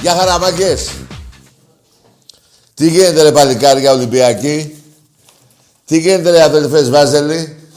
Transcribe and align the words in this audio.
Γεια 0.00 0.14
χαραμάκες. 0.14 0.90
Τι 2.74 2.90
γίνεται 2.90 3.22
ρε 3.22 3.32
παλικάρια 3.32 3.92
Ολυμπιακοί; 3.92 4.82
Τι 5.86 5.98
γίνεται 5.98 6.30
ρε 6.30 6.42
αδελφές 6.42 6.90
Βάζελοι. 6.90 7.68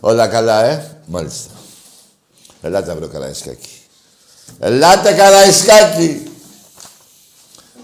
Όλα 0.00 0.28
καλά, 0.28 0.64
ε; 0.64 1.00
Μάλιστα. 1.06 1.50
Ελάτε 2.62 2.90
αύριο 2.90 3.08
Καραϊσκάκι. 3.08 3.80
Ελάτε 4.58 5.12
Καραϊσκάκι. 5.12 6.30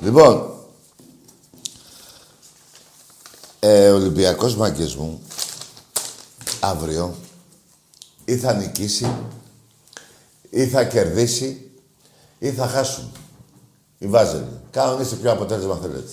Λοιπόν, 0.01 0.55
ε, 3.61 3.91
Ολυμπιακός 3.91 4.57
μάγκες 4.57 4.95
μου, 4.95 5.23
αύριο, 6.61 7.15
ή 8.25 8.37
θα 8.37 8.53
νικήσει, 8.53 9.13
ή 10.51 10.67
θα 10.67 10.85
κερδίσει, 10.85 11.72
ή 12.43 12.51
θα 12.51 12.67
χάσουν. 12.67 13.13
Οι 13.99 14.07
Βάζελοι. 14.07 14.61
Κανονίστε 14.71 15.17
ποιο 15.17 15.33
αποτέλεσμα 15.33 15.77
θέλετε. 15.77 16.11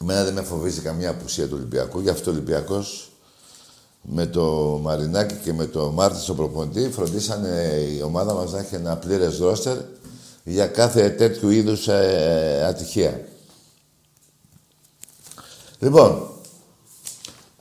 Εμένα 0.00 0.24
δεν 0.24 0.32
με 0.32 0.42
φοβίζει 0.42 0.80
καμία 0.80 1.10
απουσία 1.10 1.46
του 1.46 1.54
Ολυμπιακού. 1.56 2.00
Γι' 2.00 2.08
αυτό 2.08 2.30
ο 2.30 2.34
Ολυμπιακός 2.34 3.10
με 4.02 4.26
το 4.26 4.44
Μαρινάκι 4.82 5.34
και 5.34 5.52
με 5.52 5.66
το 5.66 5.90
Μάρτι 5.90 6.20
στο 6.20 6.34
προπονητή 6.34 6.90
φροντίσανε 6.90 7.48
η 7.96 8.02
ομάδα 8.02 8.34
μας 8.34 8.52
να 8.52 8.58
έχει 8.58 8.74
ένα 8.74 8.96
πλήρες 8.96 9.38
ρόστερ 9.38 9.78
για 10.44 10.66
κάθε 10.66 11.10
τέτοιου 11.10 11.50
είδους 11.50 11.88
ε, 11.88 12.64
ατυχία. 12.66 13.28
Λοιπόν, 15.78 16.30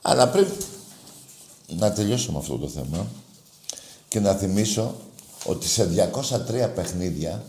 αλλά 0.02 0.30
πριν 0.30 0.48
να 1.68 1.92
τελειώσω 1.92 2.32
με 2.32 2.38
αυτό 2.38 2.58
το 2.58 2.68
θέμα 2.68 3.08
και 4.08 4.20
να 4.20 4.34
θυμίσω 4.34 4.96
ότι 5.46 5.68
σε 5.68 5.86
203 5.86 6.70
παιχνίδια, 6.76 7.44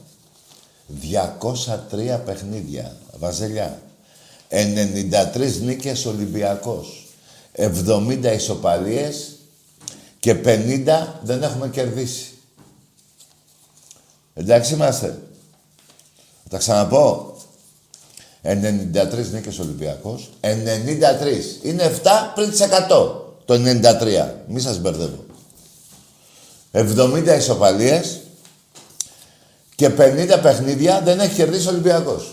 203 0.87 2.21
παιχνίδια, 2.25 2.97
Βαζελιά, 3.19 3.81
93 4.49 5.61
νίκες 5.61 6.07
Ολυμπιακός, 6.07 7.07
70 7.53 8.33
ισοπαλίες 8.35 9.37
και 10.21 10.35
50 10.35 11.21
δεν 11.23 11.43
έχουμε 11.43 11.69
κερδίσει. 11.69 12.31
Εντάξει 14.35 14.75
είμαστε. 14.75 15.07
Θα 16.43 16.49
τα 16.49 16.59
ξαναπώ. 16.59 17.37
93 18.43 19.31
νίκες 19.33 19.59
Ολυμπιακός, 19.59 20.31
93. 20.41 21.61
Είναι 21.63 21.83
7 21.83 22.33
πριν 22.35 22.51
τις 22.51 22.61
100 22.61 23.35
το 23.45 23.55
93. 23.55 24.35
Μη 24.49 24.61
σας 24.61 24.79
μπερδεύω. 24.79 25.26
70 26.73 27.35
ισοπαλίες 27.39 28.21
και 29.75 29.91
50 29.99 30.39
παιχνίδια 30.43 31.01
δεν 31.01 31.21
έχει 31.21 31.35
κερδίσει 31.35 31.67
ο 31.67 31.71
Ολυμπιακός. 31.71 32.33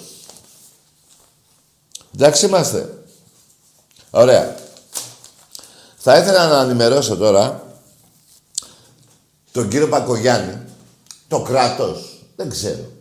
Εντάξει 2.15 2.45
είμαστε. 2.45 3.03
Ωραία. 4.09 4.55
Θα 5.97 6.17
ήθελα 6.17 6.47
να 6.47 6.61
ενημερώσω 6.61 7.17
τώρα 7.17 7.77
τον 9.51 9.69
κύριο 9.69 9.87
Πακογιάννη, 9.87 10.57
το 11.27 11.41
κράτος, 11.41 12.25
δεν 12.35 12.49
ξέρω. 12.49 12.91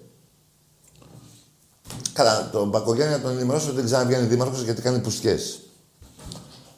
Καλά, 2.12 2.48
τον 2.52 2.70
Πακογιάννη 2.70 3.14
να 3.14 3.20
τον 3.20 3.30
ενημερώσω 3.30 3.66
ότι 3.66 3.76
δεν 3.76 3.84
ξαναβγαίνει 3.84 4.26
δήμαρχος 4.26 4.62
γιατί 4.62 4.82
κάνει 4.82 4.98
πουστιές. 4.98 5.58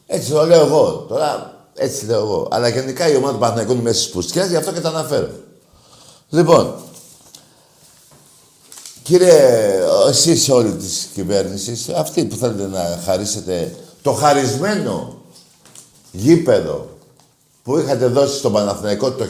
Έτσι 0.07 0.31
το 0.31 0.47
λέω 0.47 0.61
εγώ. 0.61 1.07
Τώρα 1.09 1.55
έτσι 1.75 2.07
λέω 2.07 2.21
εγώ. 2.21 2.49
Αλλά 2.51 2.69
γενικά 2.69 3.09
η 3.09 3.17
ομάδα 3.17 3.33
του 3.33 3.39
Παναθηναϊκού 3.39 3.73
είναι 3.73 3.83
μέσα 3.83 4.01
στις 4.01 4.13
πουστιές, 4.13 4.49
γι' 4.49 4.57
αυτό 4.57 4.73
και 4.73 4.81
τα 4.81 4.89
αναφέρω. 4.89 5.29
Λοιπόν, 6.29 6.75
κύριε, 9.03 9.81
εσείς 10.09 10.49
όλοι 10.49 10.73
της 10.73 11.09
κυβέρνησης, 11.15 11.89
αυτοί 11.89 12.25
που 12.25 12.37
θέλετε 12.37 12.67
να 12.67 13.01
χαρίσετε 13.05 13.75
το 14.03 14.13
χαρισμένο 14.13 15.23
γήπεδο 16.13 16.89
που 17.63 17.79
είχατε 17.79 18.07
δώσει 18.07 18.37
στον 18.37 18.53
Παναθηναϊκό 18.53 19.13
το 19.13 19.27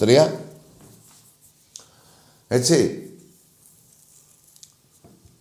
1923, 0.00 0.28
έτσι, 2.48 3.08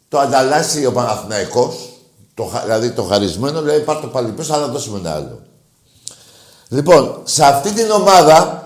το 0.07 0.19
ανταλλάσσει 0.19 0.85
ο 0.85 0.91
Παναθηναϊκός, 0.91 1.89
το, 2.33 2.51
δηλαδή 2.63 2.91
το 2.91 3.03
χαρισμένο, 3.03 3.61
λέει 3.61 3.79
πάρ' 3.79 4.01
το 4.01 4.07
πάλι 4.07 4.31
πίσω, 4.31 4.53
αλλά 4.53 4.67
δώσουμε 4.67 4.99
ένα 4.99 5.15
άλλο. 5.15 5.41
Λοιπόν, 6.73 7.21
σε 7.23 7.45
αυτή 7.45 7.71
την 7.71 7.91
ομάδα 7.91 8.63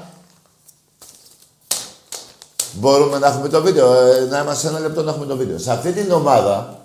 Μπορούμε 2.80 3.18
να 3.18 3.28
έχουμε 3.28 3.50
το 3.50 3.62
βίντεο, 3.62 3.94
ε, 3.94 4.28
να 4.30 4.40
είμαστε 4.40 4.68
ένα 4.68 4.80
λεπτό 4.80 5.04
να 5.04 5.12
έχουμε 5.12 5.26
το 5.26 5.36
βίντεο. 5.36 5.58
Σε 5.58 5.72
αυτή 5.72 5.92
την 5.92 6.12
ομάδα, 6.12 6.80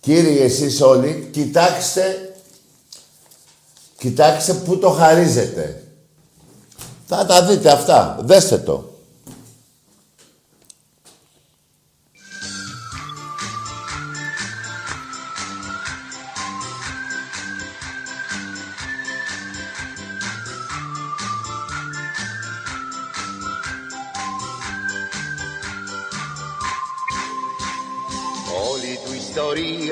κύριοι 0.00 0.38
εσείς 0.38 0.80
όλοι, 0.80 1.28
κοιτάξτε, 1.32 2.34
κοιτάξτε 3.98 4.54
πού 4.54 4.78
το 4.78 4.90
χαρίζετε. 4.90 5.82
Θα 7.06 7.26
τα 7.26 7.42
δείτε 7.42 7.70
αυτά. 7.70 8.18
Δέστε 8.20 8.58
το. 8.58 8.93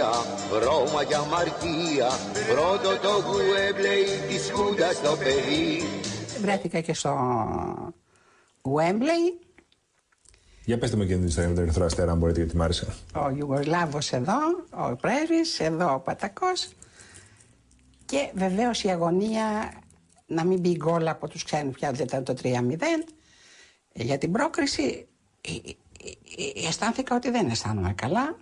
Ιστορία, 0.03 0.67
Ρώμα 0.67 1.03
για 1.03 1.19
αμαρτία, 1.19 2.09
πρώτο 2.53 2.99
το 3.03 3.23
Γουέμπλεϊ 3.27 4.05
της 4.29 4.51
Χούντας 4.51 5.01
το 5.01 5.17
παιδί. 5.17 5.83
Βρέθηκα 6.41 6.81
και 6.81 6.95
στο 6.95 7.13
Wembley, 8.63 9.47
Για 10.65 10.79
πετε 10.79 10.97
με 10.97 11.05
εκείνη 11.05 11.19
την 11.19 11.29
ιστορία 11.29 11.49
με 11.49 11.55
τον 11.55 11.65
Ερυθρό 11.65 11.85
Αστέρα, 11.85 12.13
αν 12.13 12.19
μπορείτε, 12.19 12.41
γιατί 12.41 12.57
μ' 12.57 12.63
άρεσε. 12.63 12.87
ο 13.15 13.31
Ιουγκοσλάβος 13.37 14.13
εδώ, 14.13 14.39
ο 14.71 14.97
πρέσβης, 14.97 15.61
εδώ 15.61 15.95
ο 15.95 15.99
Πατακός. 15.99 16.69
Και 18.05 18.31
βεβαίως 18.35 18.83
η 18.83 18.89
αγωνία 18.89 19.73
να 20.27 20.45
μην 20.45 20.61
μπει 20.61 20.77
γκολ 20.77 21.09
από 21.09 21.29
τους 21.29 21.45
ξένους 21.45 21.75
πια 21.75 21.93
δεν 21.93 22.07
ήταν 22.07 22.25
το 22.25 22.35
3-0 22.43 22.49
για 23.93 24.19
την 24.19 24.33
πρόκριση 24.33 25.07
ε, 25.41 25.51
ε, 25.51 25.71
ε, 26.65 26.67
αισθάνθηκα 26.69 27.17
ότι 27.17 27.31
δεν 27.31 27.49
αισθάνομαι 27.49 27.93
καλά. 27.93 28.23
Ε, 28.23 28.42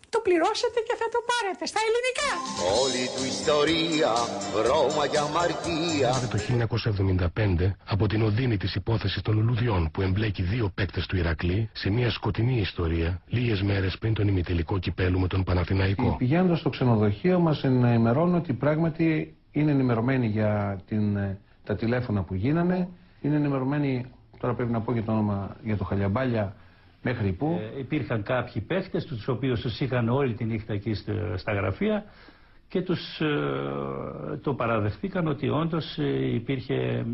το 0.13 0.19
πληρώσετε 0.27 0.79
και 0.87 0.95
θα 1.01 1.07
το 1.13 1.19
πάρετε 1.31 1.63
στα 1.71 1.79
ελληνικά. 1.87 2.29
Όλη 2.83 3.03
του 3.15 3.23
ιστορία, 3.35 4.11
Ρώμα 4.67 5.03
για 5.11 5.21
αμαρτία, 5.27 6.11
το 6.33 6.37
1975 7.65 7.75
από 7.93 8.07
την 8.07 8.21
οδύνη 8.21 8.57
της 8.57 8.75
υπόθεσης 8.75 9.21
των 9.21 9.33
λουλουδιών 9.35 9.81
που 9.93 10.01
εμπλέκει 10.01 10.43
δύο 10.43 10.71
παίκτες 10.75 11.05
του 11.05 11.17
Ηρακλή 11.17 11.69
σε 11.73 11.89
μια 11.89 12.09
σκοτεινή 12.09 12.57
ιστορία 12.59 13.21
λίγες 13.27 13.61
μέρες 13.61 13.97
πριν 13.97 14.13
τον 14.13 14.27
ημιτελικό 14.27 14.79
κυπέλου 14.79 15.19
με 15.19 15.27
τον 15.27 15.43
Παναθηναϊκό. 15.43 16.15
Πηγαίνοντα 16.17 16.55
στο 16.55 16.69
ξενοδοχείο 16.69 17.39
μας 17.39 17.63
ενημερώνουν 17.63 18.35
ότι 18.35 18.53
πράγματι 18.53 19.35
είναι 19.51 19.71
ενημερωμένοι 19.71 20.27
για 20.27 20.81
την, 20.87 21.15
ε, 21.15 21.39
τα 21.63 21.75
τηλέφωνα 21.75 22.23
που 22.23 22.33
γίνανε. 22.33 22.89
Είναι 23.21 23.35
ενημερωμένοι, 23.35 24.05
τώρα 24.39 24.53
πρέπει 24.53 24.71
να 24.71 24.81
πω 24.81 24.93
και 24.93 25.01
το 25.01 25.11
όνομα 25.11 25.55
για 25.63 25.77
το 25.77 25.83
Χαλιαμπάλια, 25.83 26.55
μέχρι 27.01 27.31
που. 27.31 27.59
Ε, 27.75 27.79
υπήρχαν 27.79 28.23
κάποιοι 28.23 28.61
παίχτες, 28.61 29.05
τους 29.05 29.27
οποίους 29.27 29.61
τους 29.61 29.79
είχαν 29.79 30.09
όλη 30.09 30.33
τη 30.33 30.43
νύχτα 30.45 30.73
εκεί 30.73 30.93
στο- 30.93 31.33
στα 31.37 31.53
γραφεία 31.53 32.05
και 32.67 32.81
τους 32.81 33.19
ε, 33.19 34.37
το 34.41 34.53
παραδεχτήκαν 34.53 35.27
ότι 35.27 35.49
όντως 35.49 35.97
ε, 35.97 36.33
υπήρχε 36.33 36.73
ε, 36.73 37.05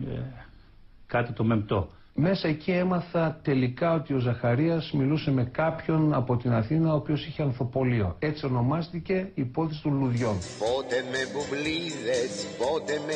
κάτι 1.07 1.31
το 1.33 1.43
μεμπτό. 1.43 1.89
Μέσα 2.19 2.47
εκεί 2.47 2.71
έμαθα 2.71 3.39
τελικά 3.43 3.93
ότι 3.93 4.13
ο 4.13 4.19
Ζαχαρίας 4.19 4.91
μιλούσε 4.91 5.31
με 5.31 5.43
κάποιον 5.43 6.13
από 6.13 6.37
την 6.37 6.51
Αθήνα 6.51 6.93
ο 6.93 6.95
οποίος 6.95 7.25
είχε 7.25 7.41
ανθοπολείο. 7.43 8.15
Έτσι 8.19 8.45
ονομάστηκε 8.45 9.13
η 9.13 9.41
υπόθεση 9.41 9.81
των 9.83 9.99
λουδιών. 9.99 10.35
πότε 10.59 10.95
με 11.11 11.17
μπουμπλίδες, 11.31 12.47
πότε 12.57 12.93
με 13.07 13.15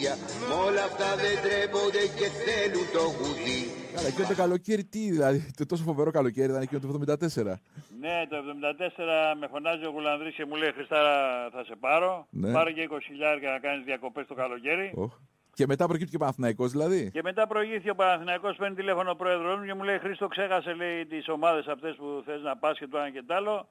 λουλούδια, 0.00 0.14
μ' 0.48 0.54
όλα 0.66 0.82
αυτά 0.90 1.08
δεν 1.22 1.36
τρέπονται 1.44 2.02
και 2.18 2.28
θέλουν 2.42 2.86
το 2.96 3.02
γουδί. 3.16 3.62
Καλά, 3.94 4.08
εκείνο 4.08 4.26
το 4.28 4.34
καλοκαίρι 4.34 4.84
τι, 4.84 5.10
δηλαδή, 5.10 5.50
το 5.56 5.66
τόσο 5.66 5.82
φοβερό 5.82 6.10
καλοκαίρι 6.10 6.50
ήταν 6.50 6.62
εκείνο 6.62 6.80
το 6.80 6.88
74. 6.88 7.54
Ναι, 8.00 8.16
το 8.30 8.36
74 8.36 9.36
με 9.40 9.46
φωνάζει 9.52 9.84
ο 9.84 9.90
Γουλανδρής 9.90 10.34
και 10.34 10.46
μου 10.46 10.56
λέει 10.56 10.72
Χριστάρα 10.72 11.14
θα 11.52 11.64
σε 11.64 11.74
πάρω. 11.80 12.26
Ναι. 12.30 12.52
Πάρω 12.52 12.70
και 12.70 12.88
20 12.90 12.98
χιλιάρια 13.06 13.50
να 13.50 13.58
κάνεις 13.58 13.84
διακοπές 13.84 14.26
το 14.26 14.34
καλοκαίρι. 14.34 14.92
Οχ. 14.94 15.12
Και 15.54 15.66
μετά 15.66 15.86
προκύπτει 15.86 16.10
και 16.10 16.16
ο 16.16 16.18
Παναθηναϊκός 16.18 16.70
δηλαδή. 16.70 17.10
Και 17.10 17.20
μετά 17.22 17.46
προηγήθηκε 17.46 17.90
ο 17.90 17.94
Παναθηναϊκός, 17.94 18.56
παίρνει 18.56 18.74
τηλέφωνο 18.74 19.10
ο 19.10 19.16
πρόεδρος 19.16 19.58
μου 19.58 19.64
και 19.64 19.74
μου 19.74 19.82
λέει 19.82 19.98
Χρήστο 19.98 20.26
ξέχασε 20.26 20.72
λέει 20.72 21.06
τις 21.06 21.28
ομάδες 21.28 21.66
αυτές 21.66 21.96
που 21.96 22.22
θες 22.26 22.42
να 22.42 22.56
πας 22.56 22.78
και 22.78 22.86
το 22.86 22.98
ένα 22.98 23.10
και 23.10 23.22
το 23.26 23.34
άλλο. 23.34 23.68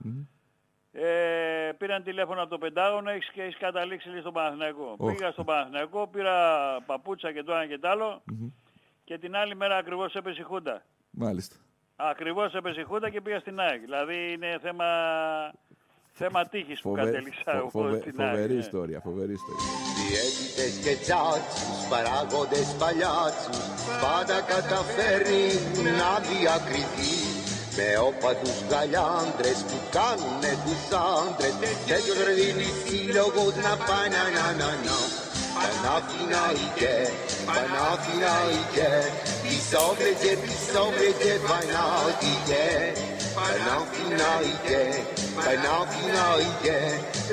Ε, 0.92 1.72
πήραν 1.78 2.04
τηλέφωνο 2.04 2.42
από 2.42 2.50
το 2.50 2.58
Πεντάγωνο 2.58 3.10
έχεις, 3.10 3.30
και 3.32 3.42
έχεις 3.42 3.58
καταλήξει 3.58 4.10
λέει, 4.10 4.20
στον 4.20 4.34
Παναθηναϊκό. 4.34 4.96
Οχ. 4.98 5.14
Πήγα 5.16 5.32
στον 5.32 5.46
Παναθηναϊκό, 5.46 6.08
πήρα 6.08 6.36
παπούτσα 6.86 7.32
και 7.32 7.44
το 7.44 7.54
ένα 7.54 7.66
και 7.68 7.78
το 7.78 7.90
άλλο 7.90 8.22
και 9.04 9.18
την 9.18 9.36
άλλη 9.36 9.56
μέρα 9.56 9.78
ακριβώς 9.78 10.14
έπεσε 10.16 10.42
η 10.42 10.44
Χούντα. 10.44 10.82
Μάλιστα. 11.10 11.56
Ακριβώς 11.96 12.54
έπεσε 12.54 12.80
η 12.82 12.84
Χούντα 12.84 13.10
και 13.10 13.22
πήγα 13.22 13.40
στην 13.40 13.60
ΑΕΚ. 13.60 13.80
Δηλαδή 13.82 14.32
είναι 14.32 14.58
θέμα, 14.62 14.86
θέμα 16.12 16.46
τύχης 16.46 16.82
που 16.82 16.90
Φοβε- 16.90 17.06
κατέληξα 17.06 17.42
φο- 17.52 17.58
εγώ 17.58 17.70
φοβε- 17.70 18.02
στην 18.02 18.22
ΑΕΚ. 18.22 18.30
Φοβερή 18.30 18.54
ναι. 18.54 18.60
ιστορία, 18.60 19.00
φοβερή 19.00 19.34
ιστορία. 19.34 19.66
Διαίτητες 20.10 20.74
και 20.84 21.02
τσάτσους, 21.04 21.88
παράγοντες 21.90 22.76
παλιάτσους 22.80 23.58
Πάντα 24.02 24.38
καταφέρνει 24.42 25.46
να 26.00 26.10
διακριθεί 26.30 27.14
Με 27.80 27.90
όπατους 28.10 28.58
γαλιάντρες 28.70 29.60
που 29.68 29.78
κάνουνε 29.96 30.54
τους 30.64 30.84
άντρες 31.16 31.56
Τέτοιος 31.64 32.06
ρε 32.26 32.34
δίνει 32.40 32.70
σύλλογος 32.84 33.54
να 33.66 33.74
πάει 33.88 34.10
να 34.16 34.24
να 34.36 34.48
να 34.60 34.70
να. 34.86 35.00
Παναθηναϊκέ, 35.56 36.98
Παναθηναϊκέ 37.50 38.94
Πισόβρετζε, 39.44 40.34
πισόβρετζε, 40.44 41.34
Παναθηναϊκέ 41.50 42.68
Παναθηναϊκέ, 43.38 44.84
Παναθηναϊκέ 45.38 46.80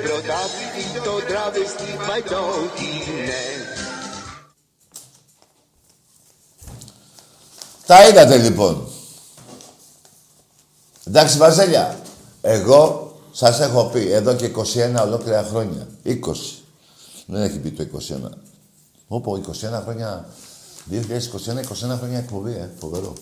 Πρωτάθλητη 0.03 0.85
το 1.07 1.15
τραβεστή 1.29 1.91
παϊτό 2.07 2.43
είναι 2.81 3.41
Τα 7.85 8.07
είδατε 8.07 8.37
λοιπόν. 8.37 8.86
Εντάξει, 11.07 11.37
Βαζέλια. 11.37 11.99
Εγώ 12.41 13.11
σας 13.31 13.59
έχω 13.59 13.83
πει 13.93 14.11
εδώ 14.11 14.33
και 14.33 14.51
21 14.95 15.03
ολόκληρα 15.03 15.43
χρόνια. 15.49 15.87
20. 16.05 16.15
Δεν 17.25 17.41
έχει 17.41 17.59
πει 17.59 17.71
το 17.71 17.83
21. 17.83 18.29
Όπω 19.07 19.39
21 19.47 19.81
χρόνια. 19.83 20.25
2021, 20.91 20.93
21 20.93 21.97
χρόνια 21.99 22.17
εκπομπή, 22.17 22.51
ε. 22.51 22.69
Φοβερό. 22.79 23.13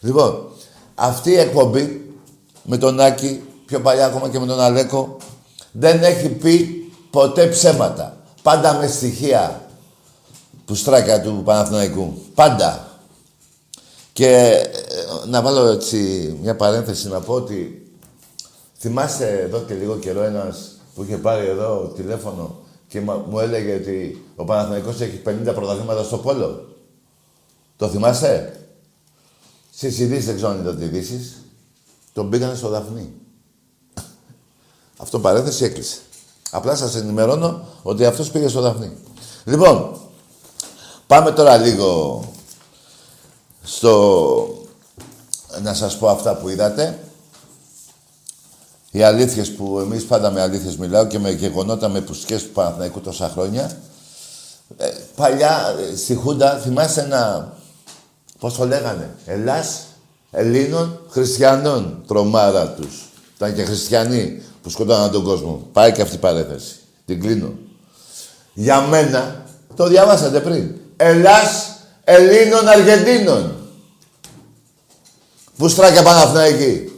Λοιπόν, 0.00 0.48
αυτή 0.94 1.30
η 1.30 1.38
εκπομπή 1.38 2.14
με 2.62 2.76
τον 2.76 3.00
Άκη, 3.00 3.42
πιο 3.66 3.80
παλιά 3.80 4.06
ακόμα 4.06 4.28
και 4.28 4.38
με 4.38 4.46
τον 4.46 4.60
Αλέκο, 4.60 5.16
δεν 5.72 6.02
έχει 6.02 6.28
πει 6.28 6.84
ποτέ 7.10 7.46
ψέματα. 7.46 8.16
Πάντα 8.42 8.74
με 8.74 8.86
στοιχεία 8.86 9.60
του 10.64 10.74
στράκα 10.74 11.20
του 11.20 11.42
Παναθηναϊκού. 11.44 12.12
Πάντα. 12.34 12.85
Και 14.16 14.28
ε, 14.36 15.26
να 15.28 15.42
βάλω 15.42 15.66
έτσι 15.66 15.96
μια 16.42 16.56
παρένθεση 16.56 17.08
να 17.08 17.20
πω 17.20 17.34
ότι 17.34 17.86
θυμάστε 18.78 19.40
εδώ 19.40 19.58
και 19.60 19.74
λίγο 19.74 19.96
καιρό 19.96 20.22
ένας 20.22 20.70
που 20.94 21.02
είχε 21.02 21.16
πάρει 21.16 21.46
εδώ 21.46 21.92
τηλέφωνο 21.96 22.58
και 22.88 23.00
μα- 23.00 23.24
μου 23.28 23.38
έλεγε 23.38 23.74
ότι 23.74 24.24
ο 24.36 24.44
Παναθηναϊκός 24.44 25.00
έχει 25.00 25.20
50 25.26 25.54
πρωταθλήματα 25.54 26.02
στο 26.02 26.18
πόλο. 26.18 26.68
Το 27.76 27.88
θυμάστε; 27.88 28.60
Στις 29.72 29.98
ειδήσεις 29.98 30.24
δεν 30.24 30.34
ξέρω 30.36 30.50
αν 30.50 30.58
είδατε 30.60 30.84
ειδήσεις. 30.84 31.36
Τον 32.12 32.30
πήγανε 32.30 32.54
στο 32.54 32.68
Δαφνί. 32.68 33.12
Αυτό 34.96 35.18
παρένθεση 35.20 35.64
έκλεισε. 35.64 35.98
Απλά 36.50 36.76
σας 36.76 36.94
ενημερώνω 36.96 37.64
ότι 37.82 38.04
αυτός 38.04 38.30
πήγε 38.30 38.48
στο 38.48 38.60
Δαφνί. 38.60 38.90
Λοιπόν, 39.44 39.96
πάμε 41.06 41.30
τώρα 41.30 41.56
λίγο 41.56 42.20
στο... 43.66 44.66
να 45.62 45.74
σας 45.74 45.98
πω 45.98 46.08
αυτά 46.08 46.36
που 46.36 46.48
είδατε. 46.48 46.98
Οι 48.90 49.02
αλήθειες 49.02 49.52
που 49.52 49.78
εμείς 49.78 50.04
πάντα 50.04 50.30
με 50.30 50.40
αλήθειες 50.40 50.76
μιλάω 50.76 51.06
και 51.06 51.18
με 51.18 51.30
γεγονότα 51.30 51.88
με 51.88 52.00
πουσκές 52.00 52.42
του 52.42 52.50
Παναθηναϊκού 52.50 53.00
τόσα 53.00 53.28
χρόνια. 53.28 53.70
Ε, 54.76 54.90
παλιά 55.16 55.74
ε, 55.92 55.96
στη 55.96 56.14
Χούντα 56.14 56.58
θυμάστε 56.58 57.00
ένα... 57.00 57.52
Πώς 58.38 58.54
το 58.54 58.66
λέγανε. 58.66 59.14
Ελλάς 59.26 59.82
Ελλήνων 60.30 61.00
Χριστιανών. 61.08 62.02
Τρομάρα 62.06 62.68
τους. 62.68 63.08
Ήταν 63.36 63.54
και 63.54 63.64
χριστιανοί 63.64 64.42
που 64.62 64.70
σκοτώναν 64.70 65.10
τον 65.10 65.24
κόσμο. 65.24 65.68
Πάει 65.72 65.92
και 65.92 66.02
αυτή 66.02 66.14
η 66.14 66.18
παρέθεση. 66.18 66.74
Την 67.04 67.20
κλείνω. 67.20 67.52
Για 68.54 68.80
μένα, 68.80 69.44
το 69.76 69.86
διαβάσατε 69.86 70.40
πριν. 70.40 70.74
Ελλάς 70.96 71.75
Ελλήνων 72.08 72.68
Αργεντίνων. 72.68 73.54
Μπουστράκια 75.56 76.02
Παναθηναϊκή. 76.02 76.90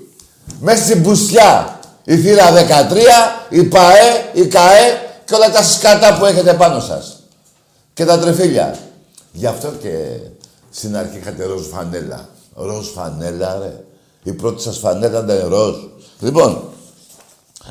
Μέσα 0.61 0.85
στην 0.85 1.00
μπουστιά. 1.00 1.81
Η 2.05 2.17
θύρα 2.17 2.53
13, 2.53 3.49
η 3.49 3.62
ΠΑΕ, 3.62 4.31
η 4.33 4.47
ΚΑΕ 4.47 5.00
και 5.25 5.35
όλα 5.35 5.50
τα 5.50 5.62
σκάτα 5.62 6.19
που 6.19 6.25
έχετε 6.25 6.55
πάνω 6.55 6.81
σας. 6.81 7.23
Και 7.95 8.05
τα 8.05 8.19
τρεφίλια. 8.19 8.79
Γι' 9.33 9.47
αυτό 9.47 9.69
και 9.69 10.17
στην 10.71 10.97
αρχή 10.97 11.19
είχατε 11.19 11.45
ροζ 11.45 11.67
φανέλα. 11.67 12.29
Ροζ 12.55 12.88
φανέλα, 12.88 13.59
ρε. 13.59 13.85
Η 14.23 14.33
πρώτη 14.33 14.62
σας 14.62 14.79
φανέλα 14.79 15.25
ήταν 15.25 15.49
ροζ. 15.49 15.77
Λοιπόν, 16.21 16.62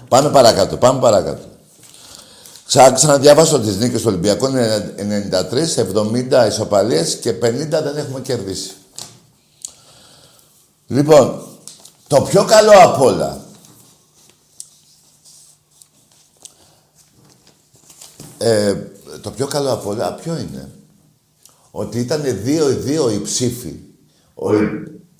πάμε 0.07 0.29
παρακάτω, 0.29 0.77
πάμε 0.77 0.99
παρακάτω. 0.99 1.43
Ξα, 2.67 2.91
ξαναδιαβάσω 2.91 3.59
τις 3.59 3.77
νίκες 3.77 4.01
του 4.01 4.07
Ολυμπιακού. 4.07 4.47
Είναι 4.47 4.95
93, 5.51 5.75
70 5.75 6.47
ισοπαλίες 6.47 7.15
και 7.15 7.29
50 7.29 7.39
δεν 7.69 7.97
έχουμε 7.97 8.21
κερδίσει. 8.21 8.71
Λοιπόν, 10.87 11.47
το 12.07 12.21
πιο 12.21 12.45
καλό 12.45 12.71
απ' 12.83 13.01
όλα. 13.01 13.45
Ε, 18.37 18.75
το 19.21 19.31
πιο 19.31 19.47
καλό 19.47 19.73
απ' 19.73 19.87
όλα 19.87 20.13
ποιο 20.13 20.37
είναι; 20.37 20.71
Ότι 21.71 21.99
ήταν 21.99 22.23
δύο-δύο 22.43 23.09
οι 23.09 23.21
ψήφοι. 23.21 23.79
Ο, 24.33 24.49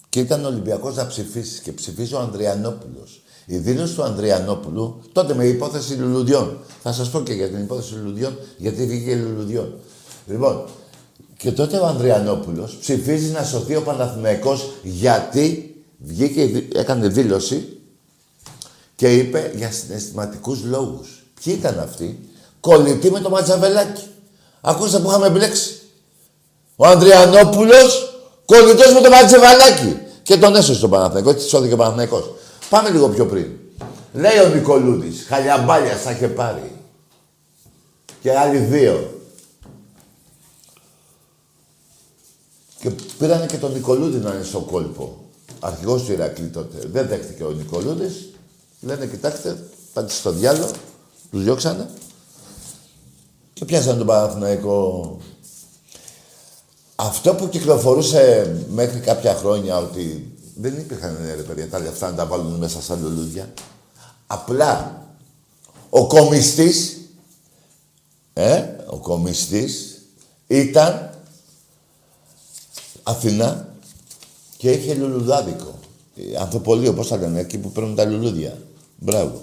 και 0.10 0.20
ήταν 0.20 0.46
ο 0.46 0.48
Ολυμπιακός 0.48 0.96
να 0.96 1.08
ψηφίσεις 1.08 1.60
και 1.60 1.72
ψηφίζει 1.72 2.14
ο 2.14 2.20
Ανδριανόπουλος. 2.20 3.22
Η 3.50 3.58
δήλωση 3.58 3.96
του 3.96 4.04
Ανδριανόπουλου, 4.04 5.02
τότε 5.12 5.34
με 5.34 5.46
υπόθεση 5.46 5.94
Λουλουδιών. 5.94 6.58
Θα 6.84 6.94
σας 6.94 7.10
πω 7.10 7.22
και 7.22 7.34
για 7.34 7.48
την 7.48 7.60
υπόθεση 7.60 7.94
Λουλουδιών, 7.94 8.38
γιατί 8.58 8.86
βγήκε 8.86 9.16
Λουλουδιών. 9.16 9.74
Λοιπόν, 10.28 10.64
και 11.38 11.52
τότε 11.52 11.78
ο 11.78 11.86
Ανδριανόπουλος 11.86 12.78
ψηφίζει 12.82 13.32
να 13.32 13.44
σωθεί 13.44 13.76
ο 13.76 13.82
Παναθηναϊκός 13.82 14.70
γιατί 14.84 15.76
βγήκε, 15.98 16.68
έκανε 16.74 17.08
δήλωση 17.08 17.80
και 18.96 19.16
είπε 19.16 19.52
για 19.56 19.72
συναισθηματικούς 19.72 20.64
λόγους. 20.64 21.26
Ποιοι 21.44 21.56
ήταν 21.60 21.80
αυτοί, 21.80 22.20
κολλητοί 22.60 23.12
με 23.12 23.20
το 23.20 23.30
Ματζαβελάκι. 23.30 24.04
Ακούστε 24.62 25.00
που 25.00 25.10
είχαμε 25.10 25.30
μπλέξει. 25.30 25.80
Ο 26.76 26.86
Ανδριανόπουλος 26.86 28.22
κολλητός 28.46 28.94
με 28.94 29.02
το 29.02 29.10
Ματζαβελάκι. 29.10 29.98
Και 30.24 30.38
τον 30.38 30.56
έσωσε 30.56 30.80
τον 30.80 30.90
Παναθηναϊκό, 30.90 31.30
έτσι 31.30 31.48
σώθηκε 31.48 31.74
ο 31.74 31.78
Παναθηναϊκός. 31.78 32.32
Πάμε 32.70 32.90
λίγο 32.90 33.10
πιο 33.10 33.26
πριν. 33.26 33.48
Λέει 34.14 34.40
ο 34.40 34.48
Νικολούδης, 34.56 35.26
χαλιαμπάλια 35.28 35.96
θα 35.96 36.12
είχε 36.12 36.28
πάρει. 36.28 36.72
Και 38.22 38.38
άλλοι 38.38 38.58
δύο. 38.58 39.22
Και 42.80 42.90
πήρανε 43.18 43.46
και 43.46 43.58
τον 43.58 43.72
Νικολούδη 43.74 44.18
να 44.18 44.34
είναι 44.34 44.44
στο 44.44 44.60
κόλπο. 44.60 45.18
Αρχηγός 45.60 46.04
του 46.04 46.12
Ηρακλή 46.12 46.48
τότε. 46.48 46.88
Δεν 46.88 47.08
δέχτηκε 47.08 47.44
ο 47.44 47.52
Νικολούδης. 47.52 48.30
Λένε, 48.82 49.06
κοιτάξτε, 49.06 49.64
πάτε 49.94 50.12
στο 50.12 50.32
διάλογο. 50.32 50.72
Τους 51.32 51.44
διώξανε. 51.44 51.90
Και 53.54 53.66
πιάσανε 53.66 53.98
τον 53.98 54.08
Παναθηναϊκό. 54.08 55.18
Αυτό 56.96 57.36
που 57.36 57.50
κυκλοφορούσε 57.50 58.56
μέχρι 58.70 59.00
κάποια 59.00 59.36
χρόνια 59.36 59.78
ότι 59.78 60.37
δεν 60.60 60.78
υπήρχαν 60.78 61.18
ρε 61.36 61.42
παιδιά 61.42 61.70
τα 61.70 61.80
λεφτά 61.80 62.10
να 62.10 62.16
τα 62.16 62.26
βάλουν 62.26 62.54
μέσα 62.54 62.82
σαν 62.82 63.02
λουλούδια. 63.02 63.54
Απλά 64.28 65.02
ο 65.90 66.08
κομιστής, 66.08 66.98
ε, 68.34 68.64
ο 68.88 68.98
κομιστής 68.98 70.02
ήταν 70.48 71.10
Αθηνά 73.04 73.76
και 74.58 74.72
είχε 74.72 74.94
λουλουδάδικο. 74.94 75.80
Ανθοπολείο, 76.40 76.94
πώς 76.94 77.08
θα 77.08 77.18
λένε, 77.18 77.40
εκεί 77.40 77.58
που 77.58 77.72
παίρνουν 77.72 77.96
τα 77.96 78.06
λουλούδια. 78.06 78.58
Μπράβο. 78.98 79.38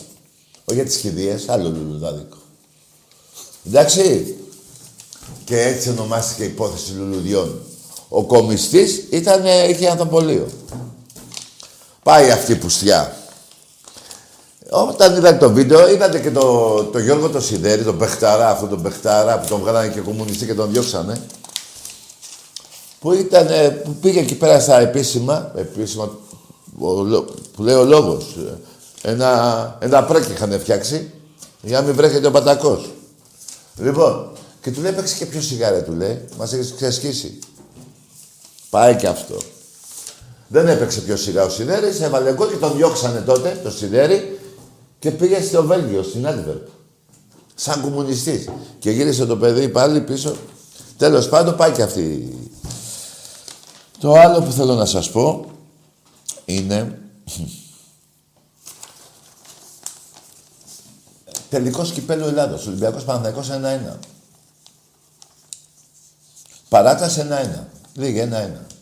Όχι 0.65 0.75
για 0.75 0.85
τις 0.85 0.97
χειδίες, 0.97 1.49
άλλο 1.49 1.71
λουλουδάδικο. 1.71 2.37
Εντάξει. 3.67 4.37
Και 5.45 5.63
έτσι 5.63 5.91
ονομάστηκε 5.91 6.43
η 6.43 6.47
υπόθεση 6.47 6.93
λουλουδιών. 6.93 7.61
Ο 8.09 8.25
κομιστής 8.25 9.05
ήταν, 9.11 9.45
είχε 9.69 9.89
ανθοπολείο. 9.89 10.49
Πάει 12.05 12.31
αυτή 12.31 12.53
η 12.53 12.57
πουστιά. 12.57 13.17
Όταν 14.71 15.17
είδατε 15.17 15.39
το 15.47 15.53
βίντεο, 15.53 15.89
είδατε 15.89 16.21
και 16.21 16.31
το, 16.31 16.85
το 16.85 16.99
Γιώργο 16.99 17.29
το 17.29 17.41
Σιδέρη, 17.41 17.83
τον 17.83 17.99
Πεχταρά, 17.99 18.51
αυτόν 18.51 18.69
τον 18.69 18.83
Πεχταρά 18.83 19.39
που 19.39 19.47
τον 19.49 19.61
βγάλανε 19.61 19.89
και 19.89 20.01
κομμουνιστή 20.01 20.47
και 20.47 20.55
τον 20.55 20.71
διώξανε. 20.73 21.21
Που, 23.01 23.13
ήταν, 23.13 23.47
που 23.85 23.95
πήγε 23.95 24.21
εκεί 24.21 24.35
πέρα 24.35 24.61
στα 24.61 24.81
επίσημα, 24.81 25.53
επίσημα 25.57 26.11
που 27.55 27.63
λέει 27.63 27.75
ο 27.75 27.85
λόγος. 27.85 28.37
Ένα, 29.03 29.79
ένα 29.81 30.05
πρέκι 30.05 30.33
είχαν 30.33 30.61
φτιάξει 30.61 31.13
για 31.63 31.81
να 31.81 31.87
μην 31.87 31.95
βρέχεται 31.95 32.27
ο 32.27 32.31
πατακός. 32.31 32.91
Λοιπόν, 33.77 34.31
και 34.63 34.71
του 34.71 34.81
λέει 34.81 34.93
παίξει 34.93 35.17
και 35.17 35.27
πιο 35.27 35.41
σιγάρε, 35.41 35.81
του 35.81 35.93
λέει. 35.93 36.25
Μας 36.37 36.53
έχεις 36.53 36.75
ξεσχίσει. 36.77 37.39
Πάει 38.71 38.97
και 38.97 39.07
αυτό. 39.07 39.37
Δεν 40.55 40.69
έπαιξε 40.69 41.01
πιο 41.01 41.17
σιγά 41.17 41.45
ο 41.45 41.49
Σιδέρης, 41.49 42.01
έβαλε 42.01 42.33
γκολ 42.33 42.49
και 42.49 42.57
τον 42.57 42.77
διώξανε 42.77 43.21
τότε, 43.21 43.61
το 43.63 43.71
Σιδέρη, 43.71 44.41
και 44.99 45.11
πήγε 45.11 45.41
στο 45.41 45.65
Βέλγιο, 45.65 46.03
στην 46.03 46.27
Άντβερπ. 46.27 46.67
Σαν 47.55 47.83
κομμουνιστής. 47.83 48.49
Και 48.79 48.91
γύρισε 48.91 49.27
το 49.27 49.37
παιδί 49.37 49.69
πάλι 49.69 50.01
πίσω. 50.01 50.37
Τέλος 50.97 51.29
πάντων 51.29 51.57
πάει 51.57 51.71
και 51.71 51.83
αυτή. 51.83 52.39
Το 53.99 54.13
άλλο 54.13 54.43
που 54.43 54.51
θέλω 54.51 54.75
να 54.75 54.85
σας 54.85 55.11
πω 55.11 55.45
είναι... 56.45 56.99
Τελικός 61.51 61.93
κυπέλου 61.93 62.27
Ελλάδος. 62.27 62.67
Ολυμπιακός 62.67 63.05
Παναθηναϊκός 63.05 63.51
1-1. 63.93 63.97
Παράταση 66.69 67.27
1-1. 67.31 67.65
Λίγη 67.95 68.29
1-1. 68.33 68.74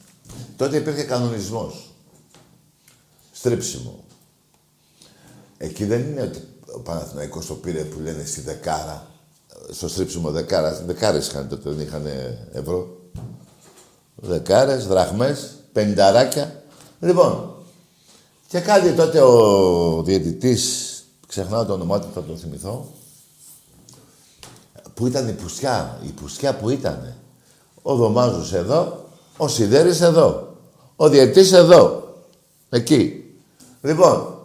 Τότε 0.56 0.76
υπήρχε 0.76 1.02
κανονισμός. 1.02 1.90
Στρίψιμο. 3.32 4.04
Εκεί 5.58 5.84
δεν 5.84 6.00
είναι 6.00 6.22
ότι 6.22 6.48
ο 6.74 6.78
Παναθηναϊκός 6.80 7.46
το 7.46 7.54
πήρε 7.54 7.82
που 7.82 8.00
λένε 8.00 8.24
στη 8.24 8.40
δεκάρα, 8.40 9.06
στο 9.70 9.88
στρίψιμο 9.88 10.30
δεκάρας. 10.30 10.84
Δεκάρες 10.84 11.28
είχαν 11.28 11.48
τότε, 11.48 11.70
δεν 11.70 11.86
είχαν 11.86 12.06
ευρώ. 12.52 13.00
Δεκάρες, 14.14 14.86
δραχμές, 14.86 15.50
πενταράκια. 15.72 16.62
Λοιπόν, 17.00 17.54
και 18.48 18.60
κάτι 18.60 18.92
τότε 18.92 19.20
ο 19.20 20.02
διαιτητής, 20.02 20.94
ξεχνάω 21.26 21.64
το 21.64 21.72
όνομά 21.72 22.00
του, 22.00 22.08
θα 22.14 22.22
το 22.22 22.36
θυμηθώ, 22.36 22.86
που 24.94 25.06
ήταν 25.06 25.28
η 25.28 25.32
πουστιά, 25.32 25.98
η 26.06 26.08
πουστιά 26.08 26.56
που 26.56 26.70
ήταν. 26.70 27.16
Ο 27.82 27.94
Δωμάζος 27.94 28.52
εδώ, 28.52 29.01
ο 29.36 29.48
Σιδέρης 29.48 30.00
εδώ. 30.00 30.56
Ο 30.96 31.08
διαιτής 31.08 31.52
εδώ. 31.52 32.14
Εκεί. 32.70 33.24
Λοιπόν, 33.82 34.36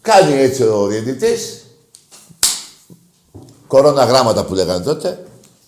κάνει 0.00 0.32
έτσι 0.32 0.62
ο 0.62 0.86
διαιτητής. 0.86 1.64
Κορώνα 3.66 4.04
γράμματα 4.04 4.44
που 4.44 4.54
λέγανε 4.54 4.84
τότε. 4.84 5.26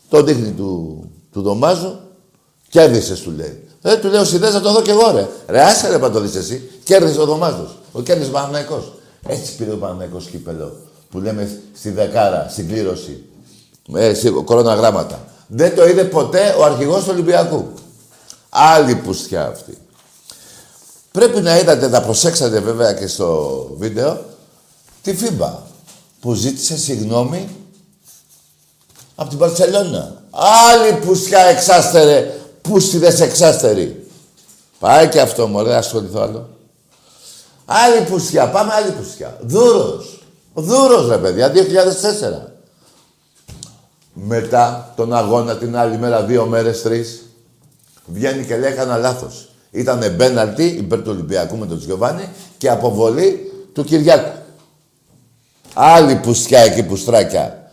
Το 0.08 0.22
δείχνει 0.22 0.50
του, 0.50 1.02
του 1.32 1.42
Δωμάζου. 1.42 1.98
Κέρδισε, 2.68 3.22
του 3.22 3.30
λέει. 3.30 3.68
Ε, 3.82 3.96
του 3.96 4.08
λέει 4.08 4.20
ο 4.20 4.24
Σιδέρης 4.24 4.54
θα 4.54 4.60
το 4.60 4.72
δω 4.72 4.82
κι 4.82 4.90
εγώ, 4.90 5.10
ρε. 5.10 5.28
Ρε, 5.48 5.62
άσε 5.62 5.88
ρε, 5.88 5.98
το 5.98 6.20
δεις 6.20 6.34
εσύ. 6.34 6.70
Κέρδισε 6.84 7.20
ο 7.20 7.24
Δωμάζος. 7.24 7.78
Ο 7.92 8.00
κέρδισε 8.02 8.30
ο 8.30 8.32
Παναθηναϊκός. 8.32 8.92
Έτσι 9.26 9.56
πήρε 9.56 9.72
ο 9.72 9.76
Παναθηναϊκός 9.76 10.26
κύπελο. 10.26 10.76
Που 11.10 11.18
λέμε 11.18 11.60
στη 11.74 11.90
δεκάρα, 11.90 12.46
στην 12.50 12.68
κλήρωση. 12.68 13.24
Ε, 13.94 14.12
κορώνα 14.44 14.74
γράμματα. 14.74 15.24
Δεν 15.46 15.74
το 15.74 15.88
είδε 15.88 16.04
ποτέ 16.04 16.54
ο 16.58 16.64
αρχηγός 16.64 17.04
του 17.04 17.10
Ολυμπιακού. 17.12 17.68
Άλλη 18.48 18.94
πουστιά 18.94 19.46
αυτή. 19.46 19.78
Πρέπει 21.12 21.40
να 21.40 21.58
είδατε, 21.58 21.88
να 21.88 22.00
προσέξατε 22.02 22.60
βέβαια 22.60 22.92
και 22.92 23.06
στο 23.06 23.60
βίντεο, 23.78 24.24
τη 25.02 25.14
FIBA 25.14 25.62
που 26.20 26.34
ζήτησε 26.34 26.76
συγγνώμη 26.76 27.48
από 29.14 29.28
την 29.28 29.38
Μπαρτσελόνα. 29.38 30.22
Άλλη 30.30 30.92
πουστιά 30.92 31.40
εξάστερε, 31.40 32.34
πούστιδες 32.62 33.20
εξάστερη. 33.20 34.06
Πάει 34.78 35.08
και 35.08 35.20
αυτό, 35.20 35.46
μωρέ, 35.46 35.74
ασχοληθώ 35.74 36.20
άλλο. 36.20 36.48
Άλλη 37.64 38.00
πουστιά, 38.00 38.50
πάμε 38.50 38.72
άλλη 38.72 38.90
πουστιά. 38.90 39.38
Δούρος. 39.42 40.20
Δούρος, 40.54 41.08
ρε 41.08 41.18
παιδιά, 41.18 41.50
2004. 41.50 42.55
Μετά 44.18 44.92
τον 44.96 45.14
αγώνα 45.14 45.56
την 45.56 45.76
άλλη 45.76 45.98
μέρα, 45.98 46.22
δύο 46.22 46.46
μέρες, 46.46 46.82
τρεις, 46.82 47.22
βγαίνει 48.06 48.44
και 48.44 48.56
λέει 48.56 48.70
έκανα 48.70 48.96
λάθος. 48.96 49.48
Ήταν 49.70 50.14
πέναλτι 50.16 50.64
υπέρ 50.64 50.98
του 50.98 51.10
Ολυμπιακού 51.10 51.56
με 51.56 51.66
τον 51.66 51.78
Τζιοβάνι 51.78 52.28
και 52.58 52.70
αποβολή 52.70 53.52
του 53.72 53.84
Κυριάκου. 53.84 54.30
Άλλη 55.74 56.14
πουστιά 56.14 56.60
εκεί 56.60 56.82
πουστράκια. 56.82 57.70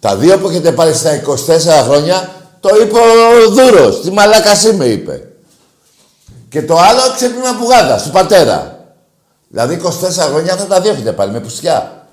Τα 0.00 0.16
δύο 0.16 0.38
που 0.38 0.48
έχετε 0.48 0.72
πάρει 0.72 0.92
στα 0.92 1.10
24 1.10 1.84
χρόνια, 1.84 2.32
το 2.60 2.68
είπε 2.82 2.98
ο 2.98 3.50
Δούρος. 3.50 4.00
Τι 4.00 4.10
μαλάκας 4.10 4.64
είμαι, 4.64 4.84
είπε. 4.84 5.28
Και 6.48 6.62
το 6.62 6.76
άλλο 6.76 7.00
ξέπλυμα 7.14 7.56
πουγάδα, 7.60 8.02
του 8.02 8.10
πατέρα. 8.10 8.84
Δηλαδή 9.48 9.74
24 9.74 10.28
χρόνια 10.30 10.52
αυτά 10.52 10.66
τα 10.66 10.80
δύο 10.80 10.92
έχετε 10.92 11.12
πάρει 11.12 11.30
με 11.30 11.40
πουστιά. 11.40 12.06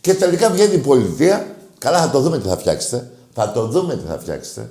Και 0.00 0.14
τελικά 0.14 0.50
βγαίνει 0.50 0.74
η 0.74 0.78
πολιτεία. 0.78 1.46
Καλά, 1.82 2.00
θα 2.00 2.10
το 2.10 2.20
δούμε 2.20 2.38
τι 2.38 2.48
θα 2.48 2.56
φτιάξετε. 2.58 3.10
Θα 3.34 3.52
το 3.52 3.66
δούμε 3.66 3.96
τι 3.96 4.06
θα 4.08 4.18
φτιάξετε. 4.18 4.70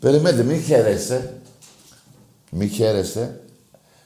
Περιμένετε, 0.00 0.42
μην 0.42 0.62
χαίρεστε. 0.62 1.34
Μην 2.50 2.70
χαίρεστε. 2.70 3.40